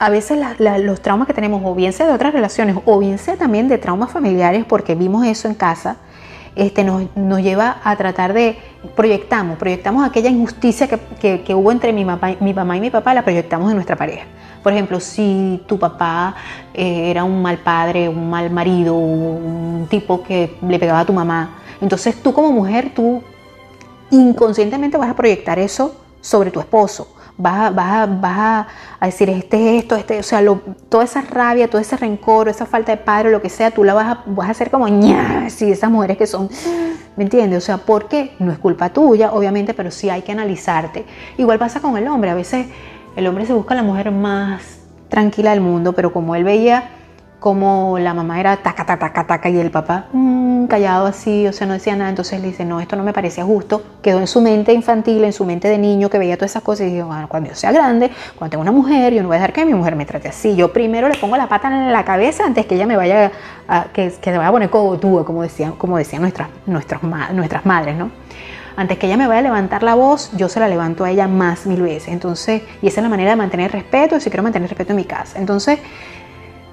a 0.00 0.10
veces 0.10 0.36
los 0.58 1.00
traumas 1.00 1.28
que 1.28 1.34
tenemos, 1.34 1.62
o 1.64 1.76
bien 1.76 1.92
sea 1.92 2.08
de 2.08 2.12
otras 2.12 2.32
relaciones, 2.32 2.76
o 2.86 2.98
bien 2.98 3.18
sea 3.18 3.36
también 3.36 3.68
de 3.68 3.78
traumas 3.78 4.10
familiares, 4.10 4.64
porque 4.68 4.96
vimos 4.96 5.24
eso 5.24 5.46
en 5.46 5.54
casa, 5.54 5.98
este, 6.56 6.84
nos, 6.84 7.42
lleva 7.42 7.80
a 7.82 7.96
tratar 7.96 8.32
de, 8.32 8.56
proyectamos, 8.94 9.58
proyectamos 9.58 10.06
aquella 10.06 10.30
injusticia 10.30 10.88
que, 10.88 11.54
hubo 11.54 11.72
entre 11.72 11.92
mi, 11.92 12.04
mi 12.40 12.54
mamá 12.54 12.76
y 12.76 12.80
mi 12.80 12.90
papá, 12.90 13.14
la 13.14 13.22
proyectamos 13.22 13.70
en 13.70 13.76
nuestra 13.76 13.96
pareja. 13.96 14.24
Por 14.62 14.72
ejemplo, 14.72 14.98
si 15.00 15.62
tu 15.66 15.78
papá 15.78 16.34
eh, 16.72 17.10
era 17.10 17.24
un 17.24 17.42
mal 17.42 17.58
padre, 17.58 18.08
un 18.08 18.30
mal 18.30 18.50
marido, 18.50 18.94
un 18.94 19.86
tipo 19.90 20.22
que 20.22 20.56
le 20.66 20.78
pegaba 20.78 21.00
a 21.00 21.04
tu 21.04 21.12
mamá, 21.12 21.58
entonces 21.80 22.22
tú 22.22 22.32
como 22.32 22.50
mujer, 22.50 22.92
tú 22.94 23.22
inconscientemente 24.10 24.96
vas 24.96 25.10
a 25.10 25.16
proyectar 25.16 25.58
eso 25.58 25.94
sobre 26.20 26.50
tu 26.50 26.60
esposo 26.60 27.13
vas 27.36 27.72
a, 27.76 28.06
vas 28.06 28.66
a, 29.00 29.06
decir, 29.06 29.28
este 29.30 29.76
es 29.76 29.82
esto, 29.82 29.96
este, 29.96 30.18
o 30.18 30.22
sea, 30.22 30.42
toda 30.88 31.04
esa 31.04 31.22
rabia, 31.22 31.68
todo 31.68 31.80
ese 31.80 31.96
rencor, 31.96 32.48
esa 32.48 32.66
falta 32.66 32.92
de 32.92 32.98
padre, 32.98 33.30
lo 33.30 33.42
que 33.42 33.50
sea, 33.50 33.70
tú 33.70 33.84
la 33.84 33.94
vas 33.94 34.06
a, 34.06 34.22
vas 34.26 34.48
a 34.48 34.50
hacer 34.52 34.70
como 34.70 34.88
ña, 34.88 35.50
si 35.50 35.70
esas 35.70 35.90
mujeres 35.90 36.16
que 36.16 36.26
son, 36.26 36.48
¿me 37.16 37.24
entiendes? 37.24 37.62
O 37.62 37.66
sea, 37.66 37.78
porque 37.78 38.34
no 38.38 38.52
es 38.52 38.58
culpa 38.58 38.90
tuya, 38.90 39.32
obviamente, 39.32 39.74
pero 39.74 39.90
sí 39.90 40.10
hay 40.10 40.22
que 40.22 40.32
analizarte. 40.32 41.04
Igual 41.36 41.58
pasa 41.58 41.80
con 41.80 41.96
el 41.96 42.06
hombre, 42.08 42.30
a 42.30 42.34
veces 42.34 42.66
el 43.16 43.26
hombre 43.26 43.46
se 43.46 43.52
busca 43.52 43.74
la 43.74 43.82
mujer 43.82 44.10
más 44.10 44.78
tranquila 45.08 45.50
del 45.50 45.60
mundo, 45.60 45.92
pero 45.92 46.12
como 46.12 46.34
él 46.34 46.44
veía 46.44 46.90
como 47.44 47.98
la 47.98 48.14
mamá 48.14 48.40
era 48.40 48.56
taca, 48.56 48.86
taca, 48.86 49.12
taca, 49.12 49.26
taca 49.26 49.50
y 49.50 49.58
el 49.58 49.70
papá 49.70 50.06
mm, 50.14 50.64
callado 50.64 51.04
así, 51.04 51.46
o 51.46 51.52
sea, 51.52 51.66
no 51.66 51.74
decía 51.74 51.94
nada. 51.94 52.08
Entonces 52.08 52.40
le 52.40 52.46
dice, 52.46 52.64
no, 52.64 52.80
esto 52.80 52.96
no 52.96 53.04
me 53.04 53.12
parecía 53.12 53.44
justo. 53.44 53.82
Quedó 54.00 54.18
en 54.18 54.26
su 54.26 54.40
mente 54.40 54.72
infantil, 54.72 55.22
en 55.24 55.34
su 55.34 55.44
mente 55.44 55.68
de 55.68 55.76
niño 55.76 56.08
que 56.08 56.16
veía 56.16 56.38
todas 56.38 56.52
esas 56.52 56.62
cosas 56.62 56.86
y 56.86 56.94
dijo, 56.94 57.06
bueno, 57.06 57.28
cuando 57.28 57.50
yo 57.50 57.54
sea 57.54 57.70
grande, 57.70 58.10
cuando 58.38 58.52
tenga 58.52 58.62
una 58.62 58.72
mujer, 58.72 59.12
yo 59.12 59.20
no 59.20 59.28
voy 59.28 59.36
a 59.36 59.40
dejar 59.40 59.52
que 59.52 59.66
mi 59.66 59.74
mujer 59.74 59.94
me 59.94 60.06
trate 60.06 60.28
así. 60.28 60.56
Yo 60.56 60.72
primero 60.72 61.06
le 61.06 61.18
pongo 61.18 61.36
la 61.36 61.46
pata 61.46 61.68
en 61.68 61.92
la 61.92 62.02
cabeza 62.02 62.46
antes 62.46 62.64
que 62.64 62.76
ella 62.76 62.86
me 62.86 62.96
vaya 62.96 63.30
a, 63.68 63.88
que, 63.92 64.10
que 64.10 64.30
se 64.30 64.38
vaya 64.38 64.48
a 64.48 64.52
poner 64.52 64.70
cogotuda, 64.70 65.24
como 65.24 65.42
decían, 65.42 65.72
como 65.72 65.98
decían 65.98 66.22
nuestras, 66.22 66.48
nuestras, 66.64 67.02
nuestras 67.02 67.66
madres, 67.66 67.94
¿no? 67.94 68.10
antes 68.76 68.98
que 68.98 69.06
ella 69.06 69.16
me 69.16 69.26
vaya 69.26 69.40
a 69.40 69.42
levantar 69.42 69.82
la 69.82 69.94
voz, 69.94 70.30
yo 70.36 70.48
se 70.48 70.60
la 70.60 70.68
levanto 70.68 71.04
a 71.04 71.10
ella 71.10 71.28
más 71.28 71.66
mil 71.66 71.82
veces. 71.82 72.08
Entonces, 72.08 72.62
y 72.82 72.88
esa 72.88 73.00
es 73.00 73.02
la 73.04 73.08
manera 73.08 73.30
de 73.30 73.36
mantener 73.36 73.70
respeto, 73.70 74.18
si 74.18 74.30
quiero 74.30 74.42
mantener 74.42 74.68
respeto 74.68 74.92
en 74.92 74.96
mi 74.96 75.04
casa. 75.04 75.38
Entonces, 75.38 75.78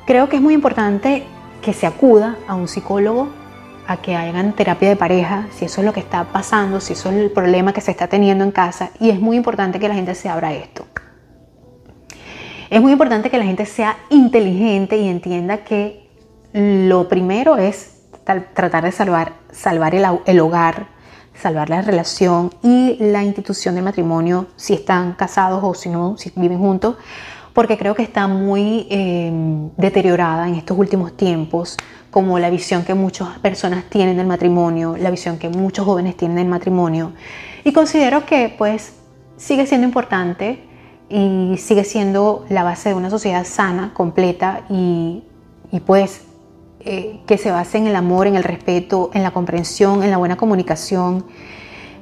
Creo 0.06 0.30
que 0.30 0.38
es 0.38 0.42
muy 0.42 0.54
importante 0.54 1.26
que 1.62 1.74
se 1.74 1.86
acuda 1.86 2.38
a 2.48 2.56
un 2.56 2.68
psicólogo, 2.68 3.30
a 3.88 3.98
que 3.98 4.16
hagan 4.16 4.54
terapia 4.54 4.90
de 4.90 4.96
pareja, 4.96 5.48
si 5.52 5.66
eso 5.66 5.82
es 5.82 5.86
lo 5.86 5.94
que 5.94 6.00
está 6.00 6.24
pasando, 6.26 6.80
si 6.80 6.94
eso 6.94 7.10
es 7.10 7.18
el 7.18 7.32
problema 7.32 7.72
que 7.74 7.82
se 7.82 7.92
está 7.92 8.08
teniendo 8.08 8.44
en 8.44 8.52
casa, 8.52 8.92
y 9.00 9.10
es 9.10 9.20
muy 9.20 9.38
importante 9.38 9.80
que 9.80 9.88
la 9.88 9.96
gente 9.96 10.16
se 10.16 10.30
abra 10.30 10.54
esto. 10.54 10.86
Es 12.70 12.82
muy 12.82 12.94
importante 12.94 13.30
que 13.30 13.38
la 13.38 13.44
gente 13.44 13.66
sea 13.66 13.98
inteligente 14.10 14.98
y 14.98 15.08
entienda 15.08 15.58
que 15.58 16.10
lo 16.54 17.08
primero 17.08 17.58
es 17.58 18.02
tratar 18.24 18.84
de 18.84 18.92
salvar, 18.92 19.34
salvar 19.52 19.94
el, 19.94 20.06
el 20.26 20.40
hogar, 20.40 20.88
salvar 21.36 21.70
la 21.70 21.82
relación 21.82 22.52
y 22.64 22.98
la 23.00 23.24
institución 23.24 23.76
del 23.76 23.84
matrimonio, 23.84 24.48
si 24.56 24.74
están 24.74 25.14
casados 25.14 25.62
o 25.64 25.74
si 25.74 25.90
no, 25.90 26.18
si 26.18 26.32
viven 26.36 26.60
juntos, 26.60 26.96
porque 27.54 27.78
creo 27.78 27.96
que 27.96 28.04
está 28.04 28.28
muy 28.28 28.88
em, 28.90 29.70
deteriorada 29.78 30.48
en 30.48 30.56
estos 30.56 30.78
últimos 30.78 31.16
tiempos, 31.18 31.78
como 32.10 32.40
la 32.40 32.50
visión 32.50 32.84
que 32.84 32.94
muchas 32.94 33.40
personas 33.40 33.86
tienen 33.90 34.18
del 34.18 34.28
matrimonio, 34.28 34.96
la 34.98 35.12
visión 35.12 35.38
que 35.38 35.50
muchos 35.50 35.86
jóvenes 35.86 36.16
tienen 36.18 36.38
del 36.38 36.48
matrimonio. 36.48 37.14
Y 37.64 37.72
considero 37.74 38.26
que 38.26 38.54
pues 38.58 38.94
sigue 39.38 39.66
siendo 39.66 39.88
importante 39.88 40.64
y 41.10 41.58
sigue 41.58 41.84
siendo 41.84 42.46
la 42.50 42.64
base 42.64 42.90
de 42.90 42.96
una 42.96 43.10
sociedad 43.10 43.46
sana, 43.46 43.94
completa 43.94 44.62
y, 44.70 45.24
pues 45.86 46.24
eh, 46.82 47.20
que 47.28 47.38
se 47.38 47.52
base 47.52 47.78
en 47.78 47.88
el 47.88 47.96
amor, 47.96 48.28
en 48.28 48.36
el 48.36 48.44
respeto, 48.44 49.10
en 49.14 49.24
la 49.24 49.32
comprensión, 49.32 50.04
en 50.04 50.12
la 50.12 50.18
buena 50.18 50.38
comunicación. 50.38 51.26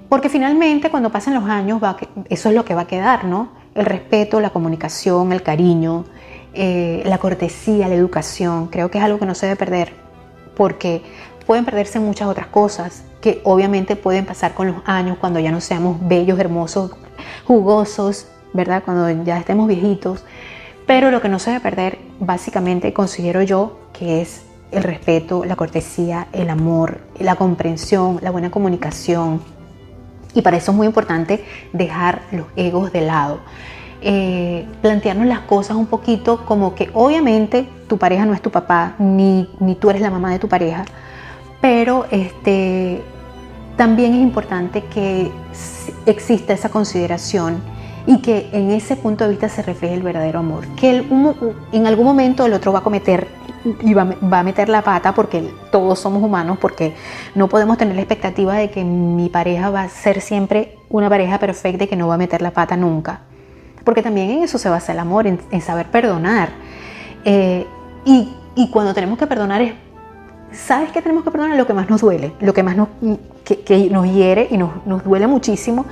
Porque 0.09 0.29
finalmente 0.29 0.89
cuando 0.89 1.11
pasen 1.11 1.33
los 1.33 1.43
años 1.45 1.81
eso 2.29 2.49
es 2.49 2.55
lo 2.55 2.65
que 2.65 2.75
va 2.75 2.81
a 2.81 2.87
quedar, 2.87 3.25
¿no? 3.25 3.58
El 3.79 3.85
respeto, 3.85 4.41
la 4.41 4.49
comunicación, 4.49 5.31
el 5.31 5.41
cariño, 5.41 6.03
eh, 6.53 7.01
la 7.05 7.17
cortesía, 7.17 7.87
la 7.87 7.95
educación. 7.95 8.67
Creo 8.67 8.91
que 8.91 8.97
es 8.97 9.03
algo 9.05 9.19
que 9.19 9.25
no 9.25 9.33
se 9.35 9.45
debe 9.45 9.55
perder 9.55 9.93
porque 10.53 11.01
pueden 11.47 11.63
perderse 11.63 11.97
muchas 12.01 12.27
otras 12.27 12.47
cosas 12.47 13.05
que 13.21 13.39
obviamente 13.45 13.95
pueden 13.95 14.25
pasar 14.25 14.53
con 14.53 14.67
los 14.67 14.75
años 14.83 15.17
cuando 15.17 15.39
ya 15.39 15.49
no 15.51 15.61
seamos 15.61 15.97
bellos, 16.05 16.37
hermosos, 16.37 16.91
jugosos, 17.45 18.27
¿verdad? 18.51 18.83
Cuando 18.83 19.23
ya 19.23 19.37
estemos 19.37 19.69
viejitos. 19.69 20.25
Pero 20.85 21.09
lo 21.09 21.21
que 21.21 21.29
no 21.29 21.39
se 21.39 21.51
debe 21.51 21.61
perder, 21.61 21.99
básicamente, 22.19 22.91
considero 22.91 23.43
yo 23.43 23.79
que 23.93 24.21
es 24.21 24.41
el 24.71 24.83
respeto, 24.83 25.45
la 25.45 25.55
cortesía, 25.55 26.27
el 26.33 26.49
amor, 26.49 26.99
la 27.17 27.35
comprensión, 27.37 28.19
la 28.21 28.31
buena 28.31 28.51
comunicación. 28.51 29.41
Y 30.39 30.41
para 30.41 30.55
eso 30.55 30.71
es 30.71 30.77
muy 30.77 30.87
importante 30.87 31.43
dejar 31.73 32.21
los 32.31 32.45
egos 32.55 32.93
de 32.93 33.01
lado. 33.01 33.39
Eh, 34.01 34.65
plantearnos 34.81 35.27
las 35.27 35.41
cosas 35.41 35.75
un 35.75 35.85
poquito 35.85 36.45
como 36.45 36.75
que 36.75 36.89
obviamente 36.93 37.67
tu 37.89 37.97
pareja 37.97 38.25
no 38.25 38.33
es 38.33 38.41
tu 38.41 38.49
papá, 38.49 38.95
ni, 38.99 39.49
ni 39.59 39.75
tú 39.75 39.89
eres 39.89 40.01
la 40.01 40.09
mamá 40.09 40.31
de 40.31 40.39
tu 40.39 40.47
pareja, 40.47 40.85
pero 41.59 42.05
este, 42.09 43.01
también 43.75 44.13
es 44.13 44.21
importante 44.21 44.85
que 44.85 45.29
exista 46.05 46.53
esa 46.53 46.69
consideración 46.69 47.61
y 48.07 48.19
que 48.19 48.47
en 48.53 48.71
ese 48.71 48.95
punto 48.95 49.25
de 49.25 49.31
vista 49.31 49.49
se 49.49 49.61
refleje 49.61 49.95
el 49.95 50.03
verdadero 50.03 50.39
amor. 50.39 50.65
Que 50.77 51.03
en 51.73 51.85
algún 51.85 52.05
momento 52.05 52.45
el 52.45 52.53
otro 52.53 52.71
va 52.71 52.79
a 52.79 52.83
cometer 52.83 53.27
y 53.81 53.93
va, 53.93 54.07
a 54.31 54.43
meter 54.43 54.69
la 54.69 54.81
pata 54.81 55.13
porque 55.13 55.51
todos 55.71 55.99
somos 55.99 56.23
humanos, 56.23 56.57
porque 56.59 56.93
no 57.35 57.47
podemos 57.47 57.77
tener 57.77 57.95
la 57.95 58.01
expectativa 58.01 58.55
de 58.55 58.69
que 58.69 58.83
mi 58.83 59.29
pareja 59.29 59.69
va 59.69 59.83
a 59.83 59.89
ser 59.89 60.21
siempre 60.21 60.77
una 60.89 61.09
pareja 61.09 61.39
perfecta 61.39 61.83
y 61.83 61.87
que 61.87 61.95
no 61.95 62.07
va 62.07 62.15
a 62.15 62.17
meter 62.17 62.41
la 62.41 62.51
pata 62.51 62.77
nunca. 62.77 63.21
Porque 63.83 64.01
también 64.01 64.29
en 64.29 64.43
eso 64.43 64.57
se 64.57 64.69
basa 64.69 64.91
el 64.91 64.99
amor, 64.99 65.27
en, 65.27 65.61
saber 65.61 65.87
perdonar. 65.87 66.49
Eh, 67.25 67.65
y, 68.05 68.29
cuando 68.71 68.93
tenemos 68.93 69.17
que 69.17 69.25
perdonar 69.25 69.61
es, 69.61 69.73
¿sabes 70.51 70.91
qué 70.91 71.01
tenemos 71.01 71.23
que 71.23 71.31
perdonar? 71.31 71.57
Lo 71.57 71.65
que 71.65 71.73
más 71.73 71.89
nos 71.89 72.01
duele, 72.01 72.33
lo 72.41 72.53
que 72.53 72.61
más 72.61 72.75
nos, 72.75 72.89
que, 73.45 73.89
nos 73.89 74.05
hiere 74.05 74.47
y 74.51 74.57
nos, 74.57 74.85
nos 74.85 75.03
duele 75.03 75.27
muchísimo 75.27 75.85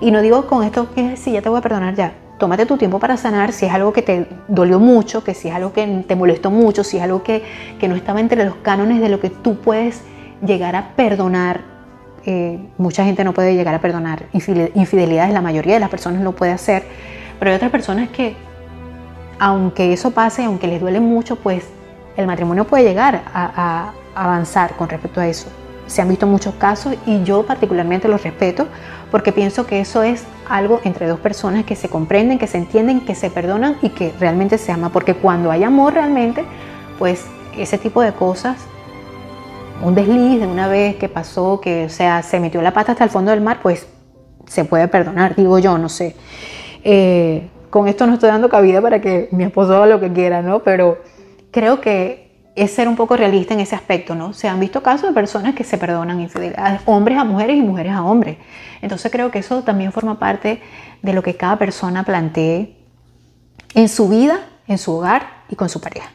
y 0.00 0.10
no 0.10 0.22
digo 0.22 0.46
con 0.46 0.64
esto 0.64 0.92
que 0.94 1.16
si 1.16 1.32
ya 1.32 1.42
te 1.42 1.48
voy 1.48 1.58
a 1.58 1.62
perdonar 1.62 1.94
ya. 1.94 2.23
Tómate 2.38 2.66
tu 2.66 2.76
tiempo 2.76 2.98
para 2.98 3.16
sanar 3.16 3.52
si 3.52 3.66
es 3.66 3.72
algo 3.72 3.92
que 3.92 4.02
te 4.02 4.26
dolió 4.48 4.80
mucho, 4.80 5.22
que 5.22 5.34
si 5.34 5.48
es 5.48 5.54
algo 5.54 5.72
que 5.72 6.04
te 6.06 6.16
molestó 6.16 6.50
mucho, 6.50 6.82
si 6.82 6.96
es 6.96 7.02
algo 7.02 7.22
que, 7.22 7.42
no 7.88 7.94
estaba 7.94 8.20
entre 8.20 8.44
los 8.44 8.56
cánones 8.56 9.00
de 9.00 9.08
lo 9.08 9.20
que 9.20 9.30
tú 9.30 9.56
puedes 9.56 10.02
llegar 10.44 10.74
a 10.74 10.88
perdonar. 10.96 11.60
Eh, 12.26 12.58
mucha 12.78 13.04
gente 13.04 13.22
no 13.22 13.34
puede 13.34 13.54
llegar 13.54 13.74
a 13.74 13.80
perdonar 13.80 14.24
infidelidades, 14.32 15.32
la 15.32 15.42
mayoría 15.42 15.74
de 15.74 15.80
las 15.80 15.90
personas 15.90 16.22
no 16.22 16.32
puede 16.32 16.52
hacer, 16.52 16.84
pero 17.38 17.50
hay 17.50 17.56
otras 17.56 17.70
personas 17.70 18.08
que, 18.08 18.34
aunque 19.38 19.92
eso 19.92 20.10
pase, 20.10 20.44
aunque 20.44 20.66
les 20.66 20.80
duele 20.80 21.00
mucho, 21.00 21.36
pues 21.36 21.68
el 22.16 22.26
matrimonio 22.26 22.66
puede 22.66 22.84
llegar 22.84 23.22
a 23.32 23.92
avanzar 24.14 24.74
con 24.76 24.88
respecto 24.88 25.20
a 25.20 25.26
eso. 25.26 25.48
Se 25.86 26.00
han 26.00 26.08
visto 26.08 26.26
muchos 26.26 26.54
casos 26.54 26.94
y 27.06 27.22
yo 27.24 27.44
particularmente 27.44 28.08
los 28.08 28.22
respeto 28.22 28.66
porque 29.10 29.32
pienso 29.32 29.66
que 29.66 29.80
eso 29.80 30.02
es 30.02 30.24
algo 30.48 30.80
entre 30.84 31.06
dos 31.06 31.20
personas 31.20 31.64
que 31.64 31.76
se 31.76 31.88
comprenden, 31.88 32.38
que 32.38 32.46
se 32.46 32.58
entienden, 32.58 33.00
que 33.00 33.14
se 33.14 33.30
perdonan 33.30 33.76
y 33.82 33.90
que 33.90 34.12
realmente 34.18 34.58
se 34.58 34.72
ama. 34.72 34.90
Porque 34.90 35.14
cuando 35.14 35.50
hay 35.50 35.64
amor 35.64 35.94
realmente, 35.94 36.44
pues 36.98 37.26
ese 37.56 37.78
tipo 37.78 38.02
de 38.02 38.12
cosas, 38.12 38.58
un 39.82 39.94
desliz 39.94 40.40
de 40.40 40.46
una 40.46 40.68
vez 40.68 40.96
que 40.96 41.08
pasó, 41.08 41.60
que 41.60 41.84
o 41.86 41.88
sea, 41.88 42.22
se 42.22 42.40
metió 42.40 42.62
la 42.62 42.72
pata 42.72 42.92
hasta 42.92 43.04
el 43.04 43.10
fondo 43.10 43.30
del 43.30 43.40
mar, 43.40 43.60
pues 43.62 43.86
se 44.46 44.64
puede 44.64 44.88
perdonar, 44.88 45.34
digo 45.36 45.58
yo, 45.58 45.78
no 45.78 45.88
sé. 45.88 46.16
Eh, 46.82 47.48
con 47.70 47.88
esto 47.88 48.06
no 48.06 48.14
estoy 48.14 48.28
dando 48.28 48.48
cabida 48.48 48.80
para 48.80 49.00
que 49.00 49.28
mi 49.32 49.44
esposo 49.44 49.74
haga 49.74 49.86
lo 49.86 50.00
que 50.00 50.12
quiera, 50.12 50.42
¿no? 50.42 50.60
Pero 50.60 50.98
creo 51.50 51.80
que 51.80 52.23
es 52.54 52.70
ser 52.70 52.88
un 52.88 52.96
poco 52.96 53.16
realista 53.16 53.54
en 53.54 53.60
ese 53.60 53.74
aspecto, 53.74 54.14
¿no? 54.14 54.32
Se 54.32 54.48
han 54.48 54.60
visto 54.60 54.82
casos 54.82 55.08
de 55.08 55.14
personas 55.14 55.54
que 55.54 55.64
se 55.64 55.76
perdonan 55.76 56.20
infidelidades, 56.20 56.80
hombres 56.86 57.18
a 57.18 57.24
mujeres 57.24 57.56
y 57.56 57.62
mujeres 57.62 57.92
a 57.92 58.04
hombres. 58.04 58.36
Entonces 58.80 59.10
creo 59.10 59.30
que 59.30 59.40
eso 59.40 59.62
también 59.62 59.92
forma 59.92 60.18
parte 60.18 60.62
de 61.02 61.12
lo 61.12 61.22
que 61.22 61.36
cada 61.36 61.58
persona 61.58 62.04
plantee 62.04 62.76
en 63.74 63.88
su 63.88 64.08
vida, 64.08 64.38
en 64.68 64.78
su 64.78 64.92
hogar 64.92 65.44
y 65.48 65.56
con 65.56 65.68
su 65.68 65.80
pareja. 65.80 66.10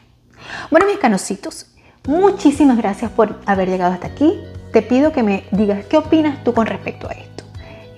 Bueno, 0.70 0.86
mis 0.86 0.98
canositos, 0.98 1.66
muchísimas 2.06 2.78
gracias 2.78 3.10
por 3.10 3.40
haber 3.44 3.68
llegado 3.68 3.92
hasta 3.92 4.06
aquí. 4.06 4.40
Te 4.72 4.82
pido 4.82 5.12
que 5.12 5.22
me 5.22 5.44
digas 5.50 5.84
qué 5.86 5.98
opinas 5.98 6.42
tú 6.42 6.54
con 6.54 6.66
respecto 6.66 7.08
a 7.08 7.12
esto. 7.12 7.44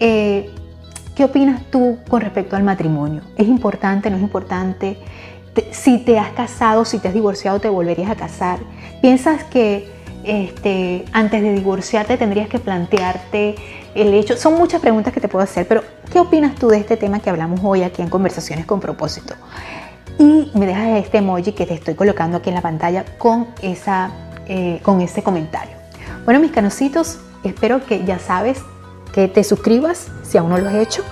Eh, 0.01 0.51
¿Qué 1.15 1.25
opinas 1.25 1.63
tú 1.71 1.99
con 2.09 2.23
respecto 2.23 2.57
al 2.57 2.63
matrimonio? 2.63 3.23
¿Es 3.37 3.47
importante? 3.47 4.09
¿No 4.09 4.17
es 4.17 4.23
importante? 4.23 4.97
Si 5.71 5.99
te 5.99 6.19
has 6.19 6.33
casado, 6.33 6.85
si 6.85 6.99
te 6.99 7.09
has 7.09 7.15
divorciado, 7.15 7.61
te 7.61 7.69
volverías 7.69 8.11
a 8.11 8.17
casar. 8.17 8.59
Piensas 9.01 9.45
que 9.45 9.91
este, 10.25 11.05
antes 11.13 11.43
de 11.43 11.53
divorciarte 11.53 12.17
tendrías 12.17 12.49
que 12.49 12.59
plantearte 12.59 13.57
el 13.95 14.15
hecho. 14.15 14.37
Son 14.37 14.55
muchas 14.55 14.81
preguntas 14.81 15.13
que 15.13 15.21
te 15.21 15.29
puedo 15.29 15.45
hacer, 15.45 15.67
pero 15.69 15.83
¿qué 16.11 16.21
opinas 16.21 16.55
tú 16.55 16.69
de 16.69 16.79
este 16.79 16.97
tema 16.97 17.21
que 17.21 17.31
hablamos 17.31 17.61
hoy 17.63 17.83
aquí 17.83 18.03
en 18.03 18.09
Conversaciones 18.09 18.67
con 18.67 18.81
propósito? 18.81 19.35
Y 20.19 20.51
me 20.55 20.67
dejas 20.67 21.05
este 21.05 21.19
emoji 21.19 21.53
que 21.53 21.67
te 21.67 21.75
estoy 21.75 21.95
colocando 21.95 22.39
aquí 22.39 22.51
en 22.51 22.55
la 22.55 22.63
pantalla 22.63 23.05
con, 23.19 23.49
esa, 23.63 24.11
eh, 24.47 24.81
con 24.83 25.01
ese 25.01 25.23
comentario. 25.23 25.77
Bueno, 26.25 26.41
mis 26.41 26.53
canositos, 26.53 27.19
espero 27.43 27.85
que 27.85 28.05
ya 28.05 28.19
sabes 28.19 28.61
que 29.13 29.29
te 29.29 29.45
suscribas 29.45 30.09
si 30.23 30.39
aún 30.39 30.51
no 30.51 30.59
lo 30.59 30.69
has 30.69 30.77
hecho, 30.77 31.03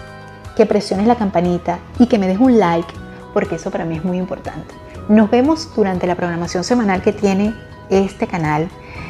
que 0.56 0.66
presiones 0.66 1.06
la 1.06 1.16
campanita 1.16 1.78
y 1.98 2.06
que 2.06 2.18
me 2.18 2.26
des 2.26 2.38
un 2.38 2.58
like 2.58 2.92
porque 3.32 3.56
eso 3.56 3.70
para 3.70 3.84
mí 3.84 3.96
es 3.96 4.04
muy 4.04 4.18
importante. 4.18 4.74
Nos 5.08 5.30
vemos 5.30 5.68
durante 5.74 6.06
la 6.06 6.14
programación 6.14 6.64
semanal 6.64 7.02
que 7.02 7.12
tiene 7.12 7.54
este 7.90 8.26
canal 8.26 8.68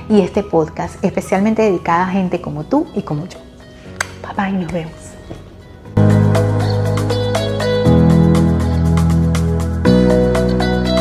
y 0.09 0.21
este 0.21 0.43
podcast, 0.43 1.03
especialmente 1.05 1.63
dedicada 1.63 2.05
a 2.05 2.11
gente 2.11 2.41
como 2.41 2.65
tú 2.65 2.87
y 2.95 3.03
como 3.03 3.27
yo. 3.27 3.39
Bye 4.23 4.35
bye, 4.37 4.59
nos 4.59 4.73
vemos. 4.73 5.00